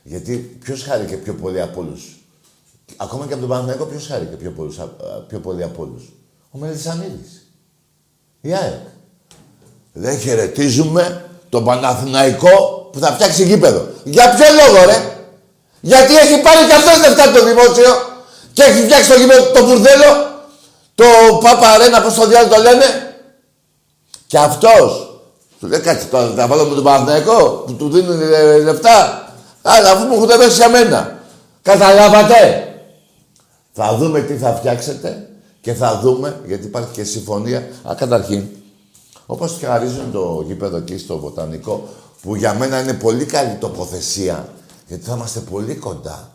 Γιατί 0.03 0.37
ποιος 0.65 0.83
χάρηκε 0.83 1.17
πιο 1.17 1.35
πολύ 1.35 1.61
από 1.61 1.81
όλους; 1.81 2.19
Ακόμα 2.97 3.27
και 3.27 3.33
από 3.33 3.41
τον 3.41 3.51
Παναθηναϊκό 3.51 3.85
ποιος 3.85 4.07
χάρηκε 4.07 4.37
πιο, 4.37 4.51
πολλούς, 4.51 4.79
α- 4.79 4.83
α- 4.83 5.21
πιο 5.29 5.39
πολύ 5.41 5.63
από 5.63 5.83
όλους; 5.83 6.03
Ο 6.51 6.59
Μελισανίδης. 6.59 7.47
Η 8.41 8.55
ΑΕΚ. 8.55 8.81
Δεν 9.93 10.19
χαιρετίζουμε 10.19 11.25
τον 11.49 11.65
Παναθηναϊκό 11.65 12.89
που 12.93 12.99
θα 12.99 13.13
φτιάξει 13.13 13.45
γήπεδο. 13.45 13.89
Για 14.05 14.35
ποιο 14.35 14.47
λόγο, 14.61 14.85
ρε; 14.85 15.17
Γιατί 15.81 16.17
έχει 16.17 16.41
πάρει 16.43 16.67
και 16.67 16.75
αυτός 16.75 16.99
λεφτά 17.09 17.25
από 17.29 17.39
το 17.39 17.45
δημόσιο 17.45 17.91
και 18.53 18.63
έχει 18.63 18.83
φτιάξει 18.83 19.11
το 19.11 19.17
γήπεδο, 19.19 19.51
το 19.51 19.65
μπουρδέλο, 19.67 20.30
το 21.01 21.39
Πάπα 21.43 21.69
Αρένα, 21.69 22.03
πώς 22.03 22.15
το 22.15 22.27
διάλογο 22.27 22.55
το 22.55 22.63
λένε; 22.63 22.85
Και 24.27 24.39
αυτός 24.39 25.11
του 25.61 25.67
λέει 25.67 25.81
κάτσε 25.81 26.07
τώρα, 26.07 26.35
θα 26.37 26.47
βάλω 26.47 26.65
με 26.65 26.75
τον 26.75 26.85
Παναθηναϊκό 26.85 27.65
που 27.67 27.73
του 27.73 27.91
δίνουν 27.91 28.21
ε, 28.21 28.59
λεφτά. 28.59 29.25
Αλλά 29.63 29.91
αφού 29.91 30.07
μου 30.07 30.15
έχουν 30.15 30.27
δώσει 30.27 30.57
για 30.57 30.69
μένα. 30.69 31.19
Καταλάβατε. 31.63 32.65
Θα 33.73 33.97
δούμε 33.97 34.21
τι 34.21 34.37
θα 34.37 34.55
φτιάξετε 34.55 35.29
και 35.61 35.75
θα 35.75 35.99
δούμε, 36.03 36.41
γιατί 36.47 36.67
υπάρχει 36.67 36.91
και 36.93 37.05
συμφωνία. 37.05 37.69
Α, 37.89 37.95
καταρχήν, 37.97 38.47
όπως 39.27 39.57
και 39.59 39.67
χαρίζουν 39.67 40.13
το 40.13 40.43
γήπεδο 40.47 40.77
εκεί 40.77 40.99
στο 40.99 41.19
Βοτανικό, 41.19 41.89
που 42.23 42.35
για 42.37 42.55
μένα 42.55 42.81
είναι 42.81 42.95
πολύ 42.95 43.25
καλή 43.25 43.55
τοποθεσία, 43.61 44.49
γιατί 44.87 45.05
θα 45.05 45.15
είμαστε 45.15 45.41
πολύ 45.41 45.75
κοντά. 45.75 46.31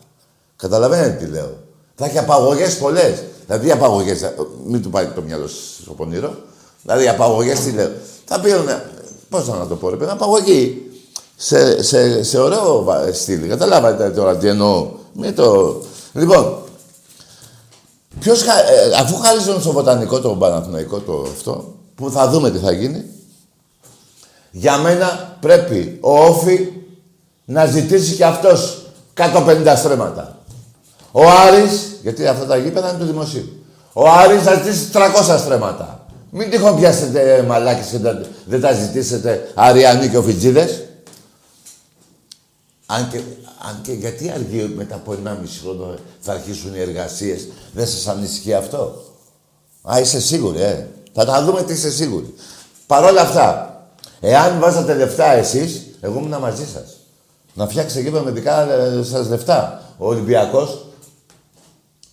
Καταλαβαίνετε 0.56 1.24
τι 1.24 1.30
λέω. 1.30 1.65
Θα 1.96 2.04
έχει 2.04 2.18
απαγωγές 2.18 2.78
πολλές. 2.78 3.22
Δηλαδή 3.46 3.70
απαγωγές, 3.70 4.22
ε, 4.22 4.34
μην 4.66 4.82
του 4.82 4.90
πάει 4.90 5.06
το 5.06 5.20
μυαλό 5.22 5.46
στο 5.82 5.92
πονήρο. 5.92 6.34
Δηλαδή 6.82 7.08
απαγωγές 7.08 7.60
τι 7.60 7.70
λέω. 7.72 7.90
Θα 8.24 8.40
πήγαινε, 8.40 8.90
πώς 9.28 9.48
να 9.48 9.66
το 9.66 9.74
πω 9.76 9.88
ρε 9.90 9.96
παιδί, 9.96 10.10
απαγωγή. 10.10 10.90
Σε, 11.36 11.82
σε, 11.82 12.22
σε 12.22 12.38
ωραίο 12.40 12.82
βα- 12.82 13.12
στυλ. 13.12 13.48
Καταλάβατε 13.48 14.10
τώρα 14.10 14.36
τι 14.36 14.48
εννοώ. 14.48 14.90
Μην 15.12 15.34
το... 15.34 15.76
Λοιπόν, 16.12 16.58
Ποιος, 18.20 18.42
χα- 18.42 18.70
ε, 18.70 18.92
αφού 19.00 19.16
χάριζαν 19.16 19.60
στο 19.60 19.72
βοτανικό 19.72 20.20
το 20.20 20.28
Παναθηναϊκό 20.28 20.98
το 20.98 21.26
αυτό, 21.36 21.74
που 21.94 22.10
θα 22.10 22.28
δούμε 22.28 22.50
τι 22.50 22.58
θα 22.58 22.72
γίνει, 22.72 23.04
για 24.50 24.76
μένα 24.78 25.36
πρέπει 25.40 25.98
ο 26.00 26.18
Όφη 26.24 26.68
να 27.44 27.66
ζητήσει 27.66 28.14
και 28.14 28.24
αυτός 28.24 28.82
150 29.16 29.74
στρέμματα. 29.76 30.35
Ο 31.18 31.30
Άρης, 31.30 31.80
γιατί 32.02 32.26
αυτά 32.26 32.46
τα 32.46 32.56
γήπεδα 32.56 32.88
είναι 32.88 32.98
του 32.98 33.04
δημοσίου, 33.04 33.64
ο 33.92 34.08
Άρης 34.10 34.42
θα 34.42 34.54
ζητήσει 34.54 34.88
300 34.92 35.38
στρέμματα. 35.38 36.06
Μην 36.30 36.50
τυχόν 36.50 36.76
πιάσετε 36.76 37.34
ε, 37.36 37.42
μαλάκες 37.42 37.86
και 37.86 37.98
δεν- 37.98 38.26
δεν 38.44 38.60
τα 38.60 38.72
ζητήσετε 38.72 39.50
Αριανοί 39.54 40.08
και 40.08 40.16
Οφιτζίδες. 40.16 40.82
Αν 42.86 43.08
και, 43.10 43.16
αν 43.68 43.80
και 43.82 43.92
γιατί 43.92 44.30
αργεί 44.30 44.72
μετά 44.76 44.94
από 44.94 45.12
1,5 45.12 45.58
χρόνο 45.62 45.94
θα 46.20 46.32
αρχίσουν 46.32 46.74
οι 46.74 46.80
εργασίες. 46.80 47.48
Δεν 47.72 47.86
σας 47.86 48.06
ανησυχεί 48.06 48.54
αυτό; 48.54 49.02
Α, 49.82 50.00
είσαι 50.00 50.20
σίγουρη, 50.20 50.60
ε. 50.62 50.86
Θα 51.12 51.24
τα 51.24 51.44
δούμε 51.44 51.62
τι 51.62 51.72
είσαι 51.72 51.90
σίγουρη. 51.90 52.34
Παρ' 52.86 53.04
όλα 53.04 53.20
αυτά, 53.20 53.76
εάν 54.20 54.58
βάζατε 54.60 54.94
λεφτά 54.94 55.32
εσείς, 55.32 55.80
εγώ 56.00 56.18
ήμουν 56.18 56.38
μαζί 56.40 56.66
σας. 56.74 56.96
Να 57.54 57.66
φτιάξετε 57.68 58.00
γήπεδο 58.02 58.24
με 58.24 58.30
δικά 58.30 58.72
ε, 58.72 59.02
σας 59.02 59.28
λεφτά. 59.28 59.82
Ο 59.98 60.06
Ολυμπιακός 60.08 60.85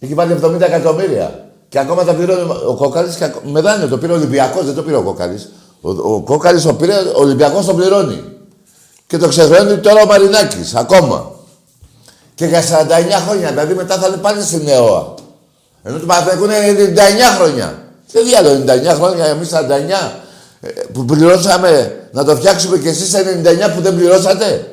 έχει 0.04 0.13
βάλει 0.13 0.38
70 0.44 0.62
εκατομμύρια. 0.62 1.46
Και 1.70 1.80
ακόμα 1.80 2.04
τα 2.04 2.13
πληρώνει 2.13 2.42
ο 2.68 2.76
Κόκαλης 2.76 3.16
και 3.16 3.24
ακο- 3.24 3.42
με 3.46 3.62
δάνειο 3.62 3.88
το 3.88 3.98
πήρε 3.98 4.12
ο 4.12 4.16
Ολυμπιακός, 4.16 4.66
δεν 4.66 4.76
το 4.76 4.82
πήρε 4.82 4.96
ο 4.96 5.02
Κόκαλης. 5.02 5.50
Ο, 5.82 5.89
ο 5.89 6.22
Κόκαλης 6.22 6.63
το 6.63 6.74
πήρε, 6.74 6.94
ο 6.94 7.20
Ολυμπιακός 7.22 7.66
το 7.66 7.74
πληρώνει. 7.74 8.24
Και 9.08 9.18
το 9.18 9.28
ξεχρεώνει 9.28 9.78
τώρα 9.78 10.02
ο 10.02 10.06
Μαρινάκης, 10.06 10.76
ακόμα. 10.76 11.32
Και 12.36 12.46
για 12.46 12.62
49 12.62 12.63
χρόνια, 13.28 13.50
δηλαδή 13.50 13.74
μετά 13.74 13.96
θα 13.98 14.08
είναι 14.08 14.18
πάλι 14.18 14.42
στην 14.44 14.68
ΕΟΑ. 14.68 15.13
Ενώ 15.84 15.98
του 15.98 16.06
Παναθηναϊκού 16.06 16.44
είναι 16.44 16.94
99 16.96 17.36
χρόνια. 17.38 17.78
Τι 18.12 18.24
διάλογο 18.24 18.56
99 18.56 18.96
χρόνια, 18.96 19.26
εμείς 19.26 19.50
49 19.50 20.12
ε, 20.62 20.68
που 20.94 21.06
πληρώσαμε 21.06 21.96
να 22.12 22.24
το 22.24 22.36
φτιάξουμε 22.36 22.78
και 22.78 22.89
εσείς 22.89 23.13
99 23.16 23.20
που 23.76 23.82
δεν 23.82 23.96
πληρώσατε. 23.96 24.68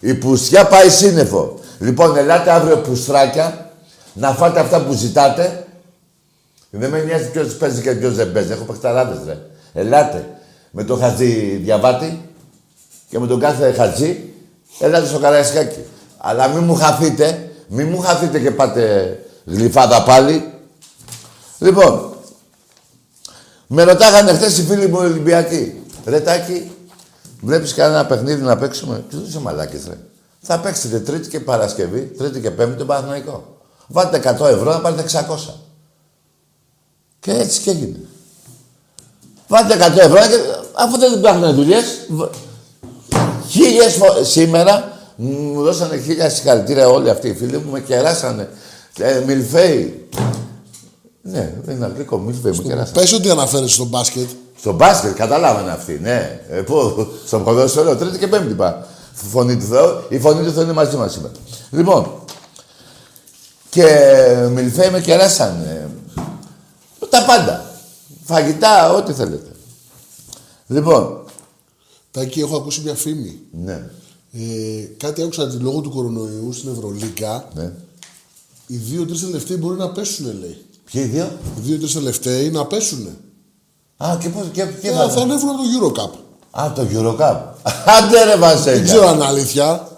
Η 0.00 0.14
πουστιά 0.14 0.66
πάει 0.66 0.88
σύννεφο. 0.88 1.54
Λοιπόν, 1.78 2.16
ελάτε 2.16 2.50
αύριο 2.50 2.76
πουστράκια, 2.76 3.65
να 4.16 4.32
φάτε 4.32 4.60
αυτά 4.60 4.84
που 4.84 4.92
ζητάτε. 4.92 5.66
Δεν 6.70 6.90
με 6.90 7.02
νοιάζει 7.02 7.30
ποιος 7.30 7.56
παίζει 7.56 7.82
και 7.82 7.92
ποιος 7.92 8.14
δεν 8.14 8.32
παίζει. 8.32 8.52
Έχω 8.52 8.64
παιχταράδες, 8.64 9.18
ρε. 9.26 9.38
Ελάτε 9.72 10.28
με 10.70 10.84
τον 10.84 11.00
Χατζη 11.00 11.56
Διαβάτη 11.56 12.30
και 13.08 13.18
με 13.18 13.26
τον 13.26 13.40
κάθε 13.40 13.72
Χατζη, 13.72 14.32
ελάτε 14.80 15.06
στο 15.06 15.18
Καραϊσκάκι. 15.18 15.80
Αλλά 16.16 16.48
μην 16.48 16.64
μου 16.64 16.74
χαθείτε, 16.74 17.50
μην 17.68 17.88
μου 17.88 18.00
χαθείτε 18.00 18.40
και 18.40 18.50
πάτε 18.50 19.18
γλυφάδα 19.44 20.02
πάλι. 20.02 20.52
Λοιπόν, 21.58 22.14
με 23.66 23.82
ρωτάγανε 23.82 24.32
χθες 24.32 24.58
οι 24.58 24.62
φίλοι 24.62 24.86
μου 24.86 24.98
Ολυμπιακοί. 24.98 25.82
Ρε 26.06 26.20
Τάκη, 26.20 26.70
βλέπεις 27.40 27.74
κανένα 27.74 28.06
παιχνίδι 28.06 28.42
να 28.42 28.56
παίξουμε; 28.56 29.04
Τι 29.10 29.16
είσαι 29.28 29.40
μαλάκες 29.40 29.86
ρε. 29.88 29.96
Θα 30.40 30.60
παίξετε 30.60 31.00
Τρίτη 31.00 31.28
και 31.28 31.40
Παρασκευή, 31.40 32.00
Τρίτη 32.00 32.40
και 32.40 32.50
Πέμπτη 32.50 32.76
τον 32.76 32.86
Παναθηναϊκό. 32.86 33.55
Βάλτε 33.88 34.36
100 34.40 34.46
ευρώ 34.46 34.72
να 34.72 34.80
πάρετε 34.80 35.24
600. 35.28 35.52
Και 37.20 37.32
έτσι 37.32 37.60
και 37.60 37.70
έγινε. 37.70 37.98
Βάλτε 39.48 39.74
100 39.74 39.98
ευρώ 39.98 40.16
και 40.16 40.66
αφού 40.72 40.98
δεν 40.98 41.12
υπάρχουν 41.12 41.54
δουλειές, 41.54 41.84
β- 42.08 42.34
χίλιες 43.48 43.94
φο... 43.94 44.24
σήμερα 44.24 44.92
μου 45.16 45.62
δώσανε 45.62 46.00
χίλια 46.00 46.28
συγχαρητήρια 46.30 46.88
όλοι 46.88 47.10
αυτοί 47.10 47.28
οι 47.28 47.34
φίλοι 47.34 47.58
μου, 47.58 47.70
με 47.70 47.80
κεράσανε. 47.80 48.48
Ε, 48.98 49.22
μιλφέοι. 49.26 50.08
Ναι, 51.22 51.54
είναι 51.68 51.84
αγγλικό, 51.84 52.18
μιλφέοι 52.18 52.52
μου 52.52 52.62
κεράσανε. 52.62 53.00
Πες 53.00 53.12
ότι 53.12 53.30
αναφέρεσαι 53.30 53.74
στο 53.74 53.84
μπάσκετ. 53.84 54.28
Στο 54.58 54.72
μπάσκετ, 54.72 55.14
καταλάβανε 55.16 55.70
αυτοί, 55.70 55.98
ναι. 56.02 56.40
Ε, 56.50 56.60
πού, 56.60 57.06
στο 57.26 57.38
ποδόσφαιρο, 57.38 57.96
τρίτη 57.96 58.18
και 58.18 58.26
πέμπτη 58.26 58.54
πά. 58.54 58.86
Φωνή 59.12 59.56
του 59.56 59.64
Θεού, 59.64 60.02
η 60.08 60.18
φωνή 60.18 60.44
του 60.44 60.52
Θεού 60.52 60.62
είναι 60.62 60.72
μαζί 60.72 60.96
μας 60.96 61.12
σήμερα. 61.12 61.32
Λοιπόν, 61.70 62.10
και 63.76 64.48
μιλφέοι 64.52 64.90
με 64.90 65.00
κεράσανε. 65.00 65.90
Τα 67.08 67.24
πάντα. 67.24 67.64
Φαγητά, 68.24 68.92
ό,τι 68.92 69.12
θέλετε. 69.12 69.50
Λοιπόν, 70.66 71.24
Τάκη, 72.10 72.40
έχω 72.40 72.56
ακούσει 72.56 72.80
μια 72.80 72.94
φήμη. 72.94 73.40
ναι, 73.50 73.90
Ε, 74.32 74.82
κάτι 74.96 75.22
άκουσα 75.22 75.42
ότι 75.42 75.56
λόγω 75.56 75.80
του 75.80 75.90
κορονοϊού 75.90 76.52
στην 76.52 76.70
Ευρωλίγκα 76.70 77.48
ναι. 77.54 77.72
οι 78.66 78.76
δύο-τρει 78.76 79.18
τελευταίοι 79.18 79.56
μπορεί 79.56 79.78
να 79.78 79.90
πέσουν, 79.90 80.26
λέει. 80.40 80.64
Ποιοι 80.92 81.02
οι 81.04 81.08
δύο; 81.08 81.24
Οι 81.56 81.60
δύο-τρει 81.60 81.88
τελευταίοι 81.88 82.50
να 82.50 82.66
πέσουν. 82.66 83.08
Α, 83.96 84.16
και 84.20 84.28
πώς, 84.28 84.46
και, 84.52 84.62
και 84.62 84.70
Και 84.80 84.90
θα, 84.90 85.08
θα 85.08 85.20
ανέβουν 85.20 85.48
από 85.48 85.58
το 85.58 85.64
Eurocup. 85.78 86.18
Α, 86.60 86.72
το 86.74 86.82
Eurocup. 86.92 87.36
Άντε 87.98 88.24
ρε 88.24 88.36
Βασίλια. 88.36 88.72
Δεν 88.74 88.84
ξέρω 88.84 89.08
αν 89.08 89.14
είναι 89.14 89.24
αλήθεια. 89.24 89.88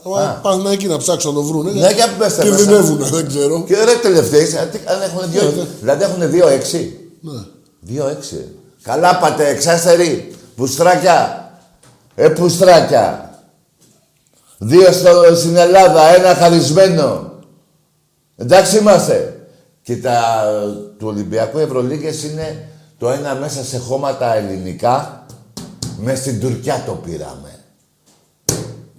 Πάνε 0.42 0.70
εκεί 0.70 0.86
να 0.86 0.96
ψάξουν 0.96 1.34
να 1.34 1.40
το 1.40 1.46
βρουν. 1.46 1.64
Ναι, 1.64 1.70
για 1.92 2.08
πέστε 2.18 2.44
μέσα. 2.44 2.56
Κινδυνεύουν, 2.56 2.98
δεν 2.98 3.26
ξέρω. 3.28 3.64
Και 3.64 3.74
ρε 3.84 3.94
τελευταίοι, 4.02 4.56
αν 4.60 4.70
τι- 4.70 4.78
αν 4.84 5.02
έχουν 5.02 5.30
δύο, 5.30 5.42
Ναι, 5.42 5.48
ναι. 5.50 5.66
δηλαδή 5.80 6.02
έχουν 6.02 6.30
δύο 6.30 6.48
έξι. 6.48 6.98
Ναι. 7.20 7.40
Δύο 7.80 8.08
έξι. 8.08 8.48
Καλά 8.82 9.16
πάτε, 9.18 9.48
εξάστεροι. 9.48 10.34
Πουστράκια. 10.56 11.50
Ε, 12.14 12.28
πουστράκια. 12.28 13.30
Δύο 14.58 14.92
στο, 14.92 15.10
στην 15.36 15.56
Ελλάδα, 15.56 16.14
ένα 16.14 16.34
χαρισμένο. 16.34 17.32
Εντάξει 18.36 18.78
είμαστε. 18.78 19.40
Και 19.82 19.96
τα 19.96 20.44
του 20.98 21.06
Ολυμπιακού 21.08 21.58
Ευρωλίγκες 21.58 22.22
είναι 22.24 22.68
το 22.98 23.10
ένα 23.10 23.34
μέσα 23.34 23.64
σε 23.64 23.78
χώματα 23.78 24.34
ελληνικά. 24.36 25.26
Μες 26.00 26.18
στην 26.18 26.40
Τουρκιά 26.40 26.82
το 26.86 26.92
πήραμε. 26.92 27.58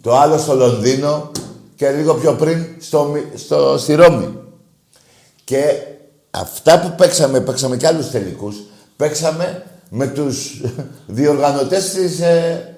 Το 0.01 0.17
άλλο 0.17 0.37
στο 0.37 0.53
Λονδίνο 0.55 1.31
και 1.75 1.89
λίγο 1.89 2.13
πιο 2.13 2.33
πριν 2.33 2.65
στο, 2.79 3.03
Μι- 3.03 3.37
στο, 3.37 3.77
στη 3.77 3.93
Ρώμη. 3.93 4.37
Και 5.43 5.63
αυτά 6.31 6.79
που 6.79 6.93
παίξαμε, 6.97 7.39
παίξαμε 7.41 7.77
και 7.77 7.87
άλλους 7.87 8.09
τελικούς, 8.11 8.55
παίξαμε 8.95 9.63
με 9.89 10.07
τους 10.07 10.61
διοργανωτές 11.07 11.89
της, 11.89 12.19
ε, 12.19 12.75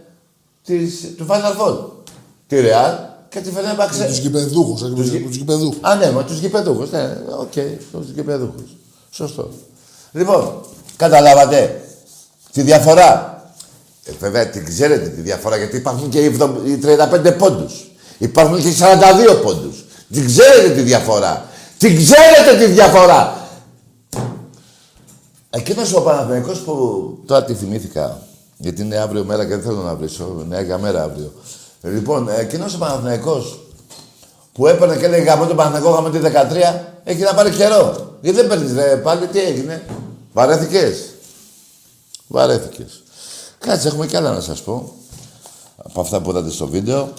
της, 0.63 1.13
του 1.17 1.25
Final 1.29 1.61
Four. 1.61 1.77
Τη 2.47 2.57
Real 2.59 2.97
και 3.29 3.39
τη 3.39 3.49
Fenerbahce. 3.55 4.05
Τους 4.07 4.17
γηπεδούχους. 4.17 4.81
Τους 4.81 5.07
γη- 5.07 5.25
Τους 5.25 5.35
γηπεδούχους. 5.35 5.77
Α, 5.81 5.95
ναι, 5.95 6.11
με 6.11 6.23
τους 6.23 6.39
γηπεδούχους, 6.39 6.91
ναι, 6.91 7.17
οκ, 7.39 7.51
τους 7.91 8.09
γηπεδούχους. 8.15 8.75
Σωστό. 9.11 9.49
Λοιπόν, 10.11 10.61
καταλάβατε 10.97 11.81
τη 12.51 12.61
διαφορά. 12.61 13.30
Ε, 14.11 14.15
βέβαια 14.19 14.49
την 14.49 14.65
ξέρετε 14.65 15.07
τη 15.07 15.21
διαφορά 15.21 15.57
γιατί 15.57 15.77
υπάρχουν 15.77 16.09
και 16.09 16.19
οι 16.19 16.37
70 16.39 16.49
οι 16.65 16.79
35 17.25 17.35
πόντους. 17.37 17.91
Υπάρχουν 18.17 18.61
και 18.61 18.67
οι 18.67 18.75
42 18.79 19.41
πόντους. 19.43 19.85
Την 20.11 20.25
ξέρετε 20.25 20.69
τη 20.69 20.81
διαφορά. 20.81 21.45
Την 21.77 21.95
ξέρετε 21.95 22.65
τη 22.65 22.71
διαφορά. 22.71 23.47
Εκείνος 25.49 25.93
ο 25.93 26.01
Παναθηναϊκός 26.01 26.59
που 26.59 26.73
τώρα 27.25 27.43
τη 27.43 27.53
θυμήθηκα, 27.53 28.21
γιατί 28.57 28.81
είναι 28.81 28.97
αύριο 28.97 29.23
μέρα 29.23 29.43
και 29.43 29.49
δεν 29.49 29.61
θέλω 29.61 29.81
να 29.81 29.95
βρίσκω, 29.95 30.45
νέα 30.47 30.61
για 30.61 30.77
μέρα 30.77 31.03
αύριο. 31.03 31.31
Λοιπόν, 31.81 32.29
εκείνος 32.39 32.73
ο 32.73 32.77
Παναθηναϊκός 32.77 33.59
που 34.53 34.67
έπαιρνε 34.67 34.97
και 34.97 35.05
έλεγε 35.05 35.23
γαμώ 35.23 35.45
τον 35.45 35.55
Παναθηναϊκό, 35.55 35.89
γαμώ 35.89 36.09
τη 36.09 36.17
13, 36.17 36.81
έχει 37.03 37.21
να 37.21 37.33
πάρει 37.33 37.49
καιρό. 37.49 38.17
Γιατί 38.21 38.37
δεν 38.37 38.47
παίρνεις 38.47 38.73
ρε, 38.73 38.95
πάλι 38.95 39.27
τι 39.27 39.39
έγινε. 39.39 39.83
Βαρέθηκες. 40.33 41.09
Βαρέθηκες. 42.27 43.00
Κάτσε, 43.61 43.87
έχουμε 43.87 44.07
κι 44.07 44.15
άλλα 44.15 44.31
να 44.31 44.41
σας 44.41 44.61
πω. 44.61 44.93
Από 45.77 46.01
αυτά 46.01 46.21
που 46.21 46.29
είδατε 46.29 46.49
στο 46.49 46.67
βίντεο. 46.67 47.13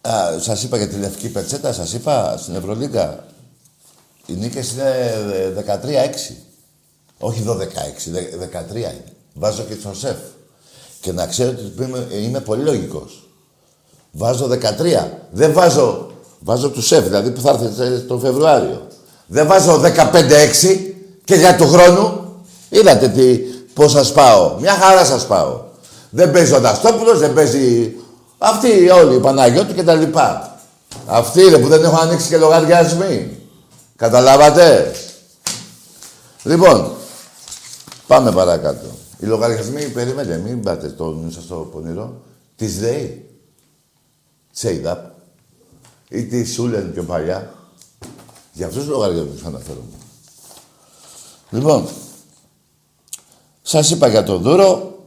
Α, 0.00 0.38
σας 0.40 0.62
είπα 0.62 0.76
για 0.76 0.88
τη 0.88 0.96
Λευκή 0.96 1.28
Πετσέτα, 1.28 1.72
σας 1.72 1.92
είπα 1.92 2.36
στην 2.36 2.54
Ευρωλίγκα. 2.54 3.24
Οι 4.26 4.32
νίκες 4.32 4.72
είναι 4.72 5.54
13-6. 5.56 6.34
Όχι 7.18 7.44
12-6, 7.46 8.12
13 8.38 8.74
είναι. 8.74 9.04
Βάζω 9.34 9.62
και 9.62 9.74
στο 9.80 9.94
σεφ. 9.94 10.16
Και 11.00 11.12
να 11.12 11.26
ξέρετε 11.26 11.62
ότι 11.64 11.82
είμαι, 11.82 12.06
είμαι 12.10 12.40
πολύ 12.40 12.62
λογικός. 12.62 13.28
Βάζω 14.12 14.46
13. 14.46 15.08
Δεν 15.30 15.52
βάζω... 15.52 16.12
Βάζω 16.40 16.70
του 16.70 16.82
σεφ, 16.82 17.04
δηλαδή 17.04 17.30
που 17.30 17.40
θα 17.40 17.50
έρθει 17.50 18.00
τον 18.00 18.20
Φεβρουάριο. 18.20 18.86
Δεν 19.26 19.46
βάζω 19.46 19.80
15-6 19.82 19.90
και 21.24 21.34
για 21.34 21.56
του 21.56 21.66
χρόνου. 21.66 22.20
Είδατε 22.68 23.08
τι, 23.08 23.53
πώς 23.74 23.92
σας 23.92 24.12
πάω; 24.12 24.56
Μια 24.60 24.72
χαρά 24.72 25.04
σας 25.04 25.26
πάω. 25.26 25.60
Δεν 26.10 26.30
παίζει 26.30 26.52
ο 26.52 26.60
Δαστόπουλος, 26.60 27.18
δεν 27.18 27.34
παίζει... 27.34 27.94
Αυτοί 28.38 28.88
όλοι, 28.88 29.14
οι 29.14 29.18
Παναγιώτου 29.18 29.74
και 29.74 29.82
τα 29.82 29.94
λοιπά. 29.94 30.58
Αυτοί 31.06 31.42
είναι 31.42 31.58
που 31.58 31.68
δεν 31.68 31.84
έχουν 31.84 31.98
ανοίξει 31.98 32.28
και 32.28 32.36
λογαριασμοί. 32.36 33.38
Καταλάβατε; 33.96 34.94
Λοιπόν, 36.42 36.92
πάμε 38.06 38.32
παρακάτω. 38.32 38.86
Οι 39.18 39.26
λογαριασμοί, 39.26 39.84
περιμένετε, 39.84 40.36
μην 40.36 40.62
πάτε 40.62 40.88
το 40.88 41.04
νου 41.04 41.30
σας 41.30 41.42
στο 41.42 41.54
πονηρό. 41.54 42.22
Της 42.56 42.78
ΔΕΗ. 42.78 43.28
Τσέιδαπ. 44.52 44.98
Ή 46.08 46.24
τη 46.24 46.44
Σούλεν 46.44 46.92
πιο 46.92 47.02
παλιά. 47.02 47.54
Για 48.52 48.66
αυτούς 48.66 48.82
τους 48.82 48.90
λογαριασμούς 48.90 49.44
αναφέρομαι. 49.44 49.96
Λοιπόν, 51.50 51.88
σας 53.66 53.90
είπα 53.90 54.08
για 54.08 54.22
τον 54.22 54.42
Δούρο, 54.42 54.98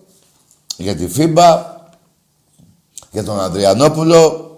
για 0.78 0.96
τη 0.96 1.08
FIBA, 1.08 1.76
για 3.12 3.24
τον 3.24 3.40
Ανδριανόπουλο. 3.40 4.52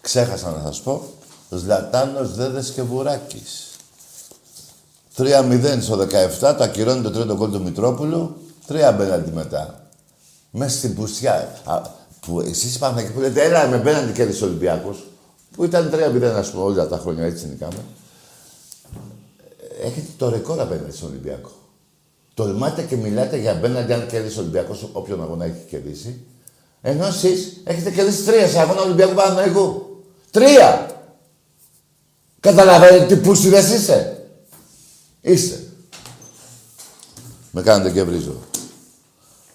Ξέχασα 0.00 0.50
να 0.50 0.62
σας 0.62 0.80
πω. 0.80 1.02
Ζλατάνος, 1.50 2.34
Δέδες 2.34 2.70
και 2.70 2.82
Βουράκης. 2.82 3.70
3-0 5.16 5.80
στο 5.80 5.96
17, 5.96 6.54
το 6.56 6.64
ακυρώνει 6.64 7.02
το 7.02 7.10
τρίτο 7.10 7.34
γκολ 7.34 7.50
του 7.50 7.62
Μητρόπουλου. 7.62 8.36
Τρία 8.66 8.92
πέναλτι 8.92 9.30
μετά. 9.30 9.88
Μέσα 10.50 10.76
στην 10.76 10.94
πουστιά. 10.94 11.60
Α, 11.64 11.80
που 12.20 12.40
εσείς 12.40 12.76
είπατε 12.76 13.02
και 13.02 13.08
που 13.08 13.20
λέτε, 13.20 13.42
έλα 13.42 13.66
με 13.66 13.76
πέναλτι 13.76 14.12
κέρδισε 14.12 14.44
ο 14.44 14.46
Ολυμπιακός. 14.46 15.06
Που 15.56 15.64
ήταν 15.64 15.90
3-0, 15.90 16.22
ας 16.22 16.50
πούμε, 16.50 16.62
όλα 16.62 16.88
τα 16.88 16.98
χρόνια, 16.98 17.24
έτσι 17.24 17.46
νικάμε. 17.46 17.84
Έχετε 19.82 20.08
το 20.16 20.28
ρεκόρ 20.28 20.60
απέναντι 20.60 20.96
στον 20.96 21.08
Ολυμπιακό. 21.08 21.50
Τολμάτε 22.36 22.82
και 22.82 22.96
μιλάτε 22.96 23.36
για 23.36 23.54
μπέναντι 23.54 23.92
αν 23.92 24.06
κέρδισε 24.06 24.38
ο 24.38 24.42
Ολυμπιακός, 24.42 24.88
όποιον 24.92 25.22
αγώνα 25.22 25.44
έχει 25.44 25.64
κερδίσει. 25.68 26.20
Ενώ 26.80 27.06
εσείς 27.06 27.60
έχετε 27.64 27.90
κερδίσει 27.90 28.22
τρία 28.22 28.48
σε 28.48 28.60
αγώνα 28.60 28.80
Ολυμπιακού 28.80 29.14
Παναθηναϊκού. 29.14 29.96
Τρία! 30.30 30.90
Καταλαβαίνετε 32.40 33.14
τι 33.14 33.20
πούσιδες 33.20 33.70
είστε. 33.70 34.28
Είστε. 35.20 35.66
Με 37.50 37.62
κάνετε 37.62 37.90
και 37.90 38.02
βρίζω. 38.02 38.34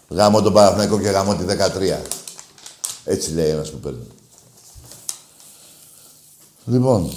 Γάμω 0.09 0.41
τον 0.41 0.53
Παναθηναϊκό 0.53 0.99
και 0.99 1.09
γάμω 1.09 1.35
τη 1.35 1.43
13. 1.43 2.01
Έτσι 3.05 3.31
λέει 3.31 3.49
ένας 3.49 3.71
που 3.71 3.77
παίρνει. 3.77 4.07
Λοιπόν, 6.65 7.11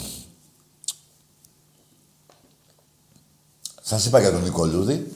σας 3.82 4.06
είπα 4.06 4.20
για 4.20 4.30
τον 4.30 4.42
Νικολούδη. 4.42 5.12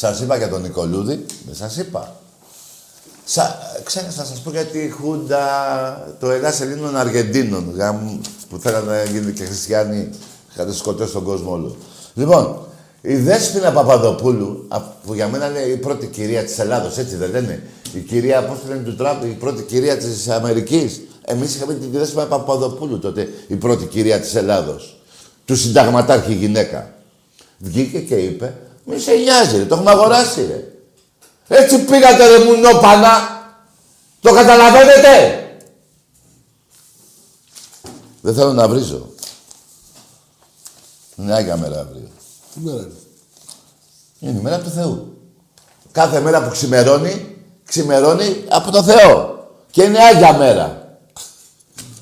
Σας 0.00 0.20
είπα 0.20 0.36
για 0.36 0.48
τον 0.48 0.62
Νικολούδη. 0.62 1.24
Δεν 1.46 1.54
σας 1.54 1.76
είπα. 1.76 2.20
Σα, 3.24 3.58
ξέχασα 3.82 4.20
να 4.20 4.24
σας 4.24 4.40
πω 4.40 4.50
για 4.50 4.64
τη 4.64 4.90
Χούντα, 4.90 5.46
το 6.20 6.30
Ελλάς 6.30 6.60
Ελλήνων 6.60 6.96
Αργεντίνων, 6.96 7.72
γάμ, 7.76 8.20
που 8.48 8.58
θέλανε 8.58 8.96
να 8.96 9.02
γίνει 9.04 9.32
και 9.32 9.44
χριστιανοί, 9.44 10.08
είχατε 10.52 10.72
σκοτώσει 10.72 11.12
τον 11.12 11.24
κόσμο 11.24 11.52
όλο. 11.52 11.76
Λοιπόν, 12.14 12.58
η 13.00 13.16
Δέσποινα 13.16 13.72
Παπαδοπούλου, 13.72 14.64
α, 14.68 14.80
που 14.80 15.14
για 15.14 15.28
μένα 15.28 15.50
είναι 15.50 15.58
η 15.58 15.76
πρώτη 15.76 16.06
κυρία 16.06 16.44
της 16.44 16.58
Ελλάδος, 16.58 16.98
έτσι 16.98 17.16
δεν 17.16 17.30
λένε; 17.30 17.62
Η 17.94 18.00
κυρία, 18.00 18.44
πώς 18.44 18.58
τη 18.58 18.68
λένε 18.68 18.82
του 18.82 18.96
Τραμπ, 18.96 19.22
η 19.24 19.36
πρώτη 19.40 19.62
κυρία 19.62 19.96
της 19.96 20.28
Αμερικής. 20.28 21.00
Εμείς 21.24 21.54
είχαμε 21.54 21.74
την 21.74 21.90
Δέσποινα 21.92 22.26
Παπαδοπούλου 22.26 22.98
τότε, 22.98 23.28
η 23.46 23.54
πρώτη 23.54 23.84
κυρία 23.84 24.20
της 24.20 24.34
Ελλάδος. 24.34 25.00
Του 25.44 25.56
συνταγματάρχη 25.56 26.34
γυναίκα. 26.34 26.94
Βγήκε 27.58 27.98
και 27.98 28.14
είπε, 28.14 28.54
μη 28.88 28.98
σε 28.98 29.12
νοιάζει 29.12 29.56
ρε, 29.56 29.64
το 29.64 29.74
έχουμε 29.74 29.90
αγοράσει 29.90 30.46
ρε. 30.46 30.64
Έτσι 31.48 31.78
πήγατε 31.78 32.26
ρε 32.26 32.44
μουνόπανα. 32.44 33.36
Το 34.20 34.32
καταλαβαίνετε. 34.32 35.42
Δεν 38.20 38.34
θέλω 38.34 38.52
να 38.52 38.68
βρίζω. 38.68 39.06
Είναι 41.16 41.34
Άγια 41.34 41.56
μέρα 41.56 41.80
αύριο. 41.80 42.08
Τι 42.54 42.60
μέρα 42.60 42.80
είναι; 42.80 42.92
Είναι 44.18 44.38
η 44.38 44.42
μέρα 44.42 44.58
του 44.58 44.70
Θεού. 44.70 45.18
Κάθε 45.92 46.20
μέρα 46.20 46.42
που 46.42 46.50
ξημερώνει, 46.50 47.36
ξημερώνει 47.64 48.44
από 48.48 48.70
το 48.70 48.82
Θεό. 48.82 49.46
Και 49.70 49.82
είναι 49.82 49.98
Άγια 49.98 50.32
μέρα. 50.32 50.98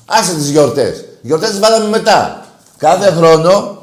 Άσε 0.05 0.33
τις 0.33 0.49
γιορτές. 0.49 0.97
Οι 0.97 1.27
γιορτές 1.27 1.49
τις 1.49 1.59
βάλαμε 1.59 1.87
μετά. 1.89 2.45
Κάθε 2.77 3.11
χρόνο, 3.11 3.76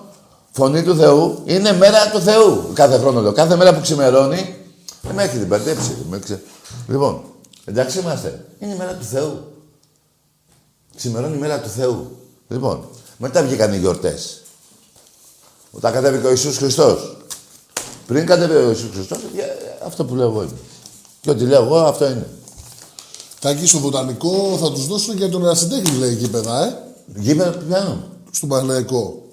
φωνή 0.57 0.83
του 0.83 0.97
Θεού, 0.97 1.43
είναι 1.45 1.73
μέρα 1.73 2.11
του 2.11 2.21
Θεού. 2.21 2.71
Κάθε 2.73 2.99
χρόνο 2.99 3.21
λέω. 3.21 3.33
Κάθε 3.33 3.57
μέρα 3.57 3.75
που 3.75 3.81
ξημερώνει, 3.81 4.57
δεν 5.03 5.15
με 5.15 5.23
έχετε 5.23 5.45
μπερδέψει. 5.45 5.97
Με 6.11 6.19
ξε... 6.19 6.43
Λοιπόν, 6.89 7.23
εντάξει 7.65 7.99
είμαστε. 7.99 8.47
Είναι 8.59 8.73
η 8.73 8.77
μέρα 8.77 8.95
του 8.95 9.05
Θεού. 9.05 9.53
Ξημερώνει 10.97 11.37
η 11.37 11.39
μέρα 11.39 11.61
του 11.61 11.69
Θεού. 11.69 12.17
Λοιπόν, 12.49 12.89
μετά 13.17 13.43
βγήκαν 13.43 13.73
οι 13.73 13.79
γιορτές. 13.79 14.43
Όταν 15.71 15.93
κατέβηκε 15.93 16.27
ο 16.27 16.31
Ιησούς 16.31 16.57
Χριστός. 16.57 17.17
Πριν 18.07 18.27
κατέβηκε 18.27 18.59
ο 18.59 18.69
Ιησούς 18.69 18.91
Χριστός, 18.95 19.19
αυτό 19.87 20.05
που 20.05 20.15
λέω 20.15 20.29
εγώ 20.29 20.43
είναι. 20.43 20.57
Και 21.21 21.31
ό,τι 21.31 21.45
λέω 21.45 21.63
εγώ, 21.63 21.77
αυτό 21.77 22.05
είναι. 22.05 22.29
Τάκη 23.41 23.67
στο 23.67 23.79
βοτανικό 23.79 24.59
θα 24.61 24.73
τους 24.73 24.87
δώσουν 24.87 25.17
για 25.17 25.29
τον 25.29 25.45
ερασιτέχνη, 25.45 25.99
λέει 25.99 26.15
γήπεδα, 26.15 26.65
ε. 26.65 26.79
Γήπεδα 27.17 27.51
πιάνω. 27.51 28.09
Στον 28.31 28.49
Παναγικό. 28.49 29.24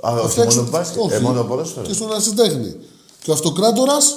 Α, 0.00 0.12
όχι 0.12 0.38
μόνο 0.38 0.68
μπάσκετ, 0.70 1.10
ε, 1.10 1.18
μόνο 1.18 1.42
ποδόσφαιρο. 1.42 1.86
Και 1.86 1.92
στον 1.92 2.10
ερασιτέχνη. 2.10 2.76
Και 3.22 3.30
ο 3.30 3.32
αυτοκράτορας 3.32 4.16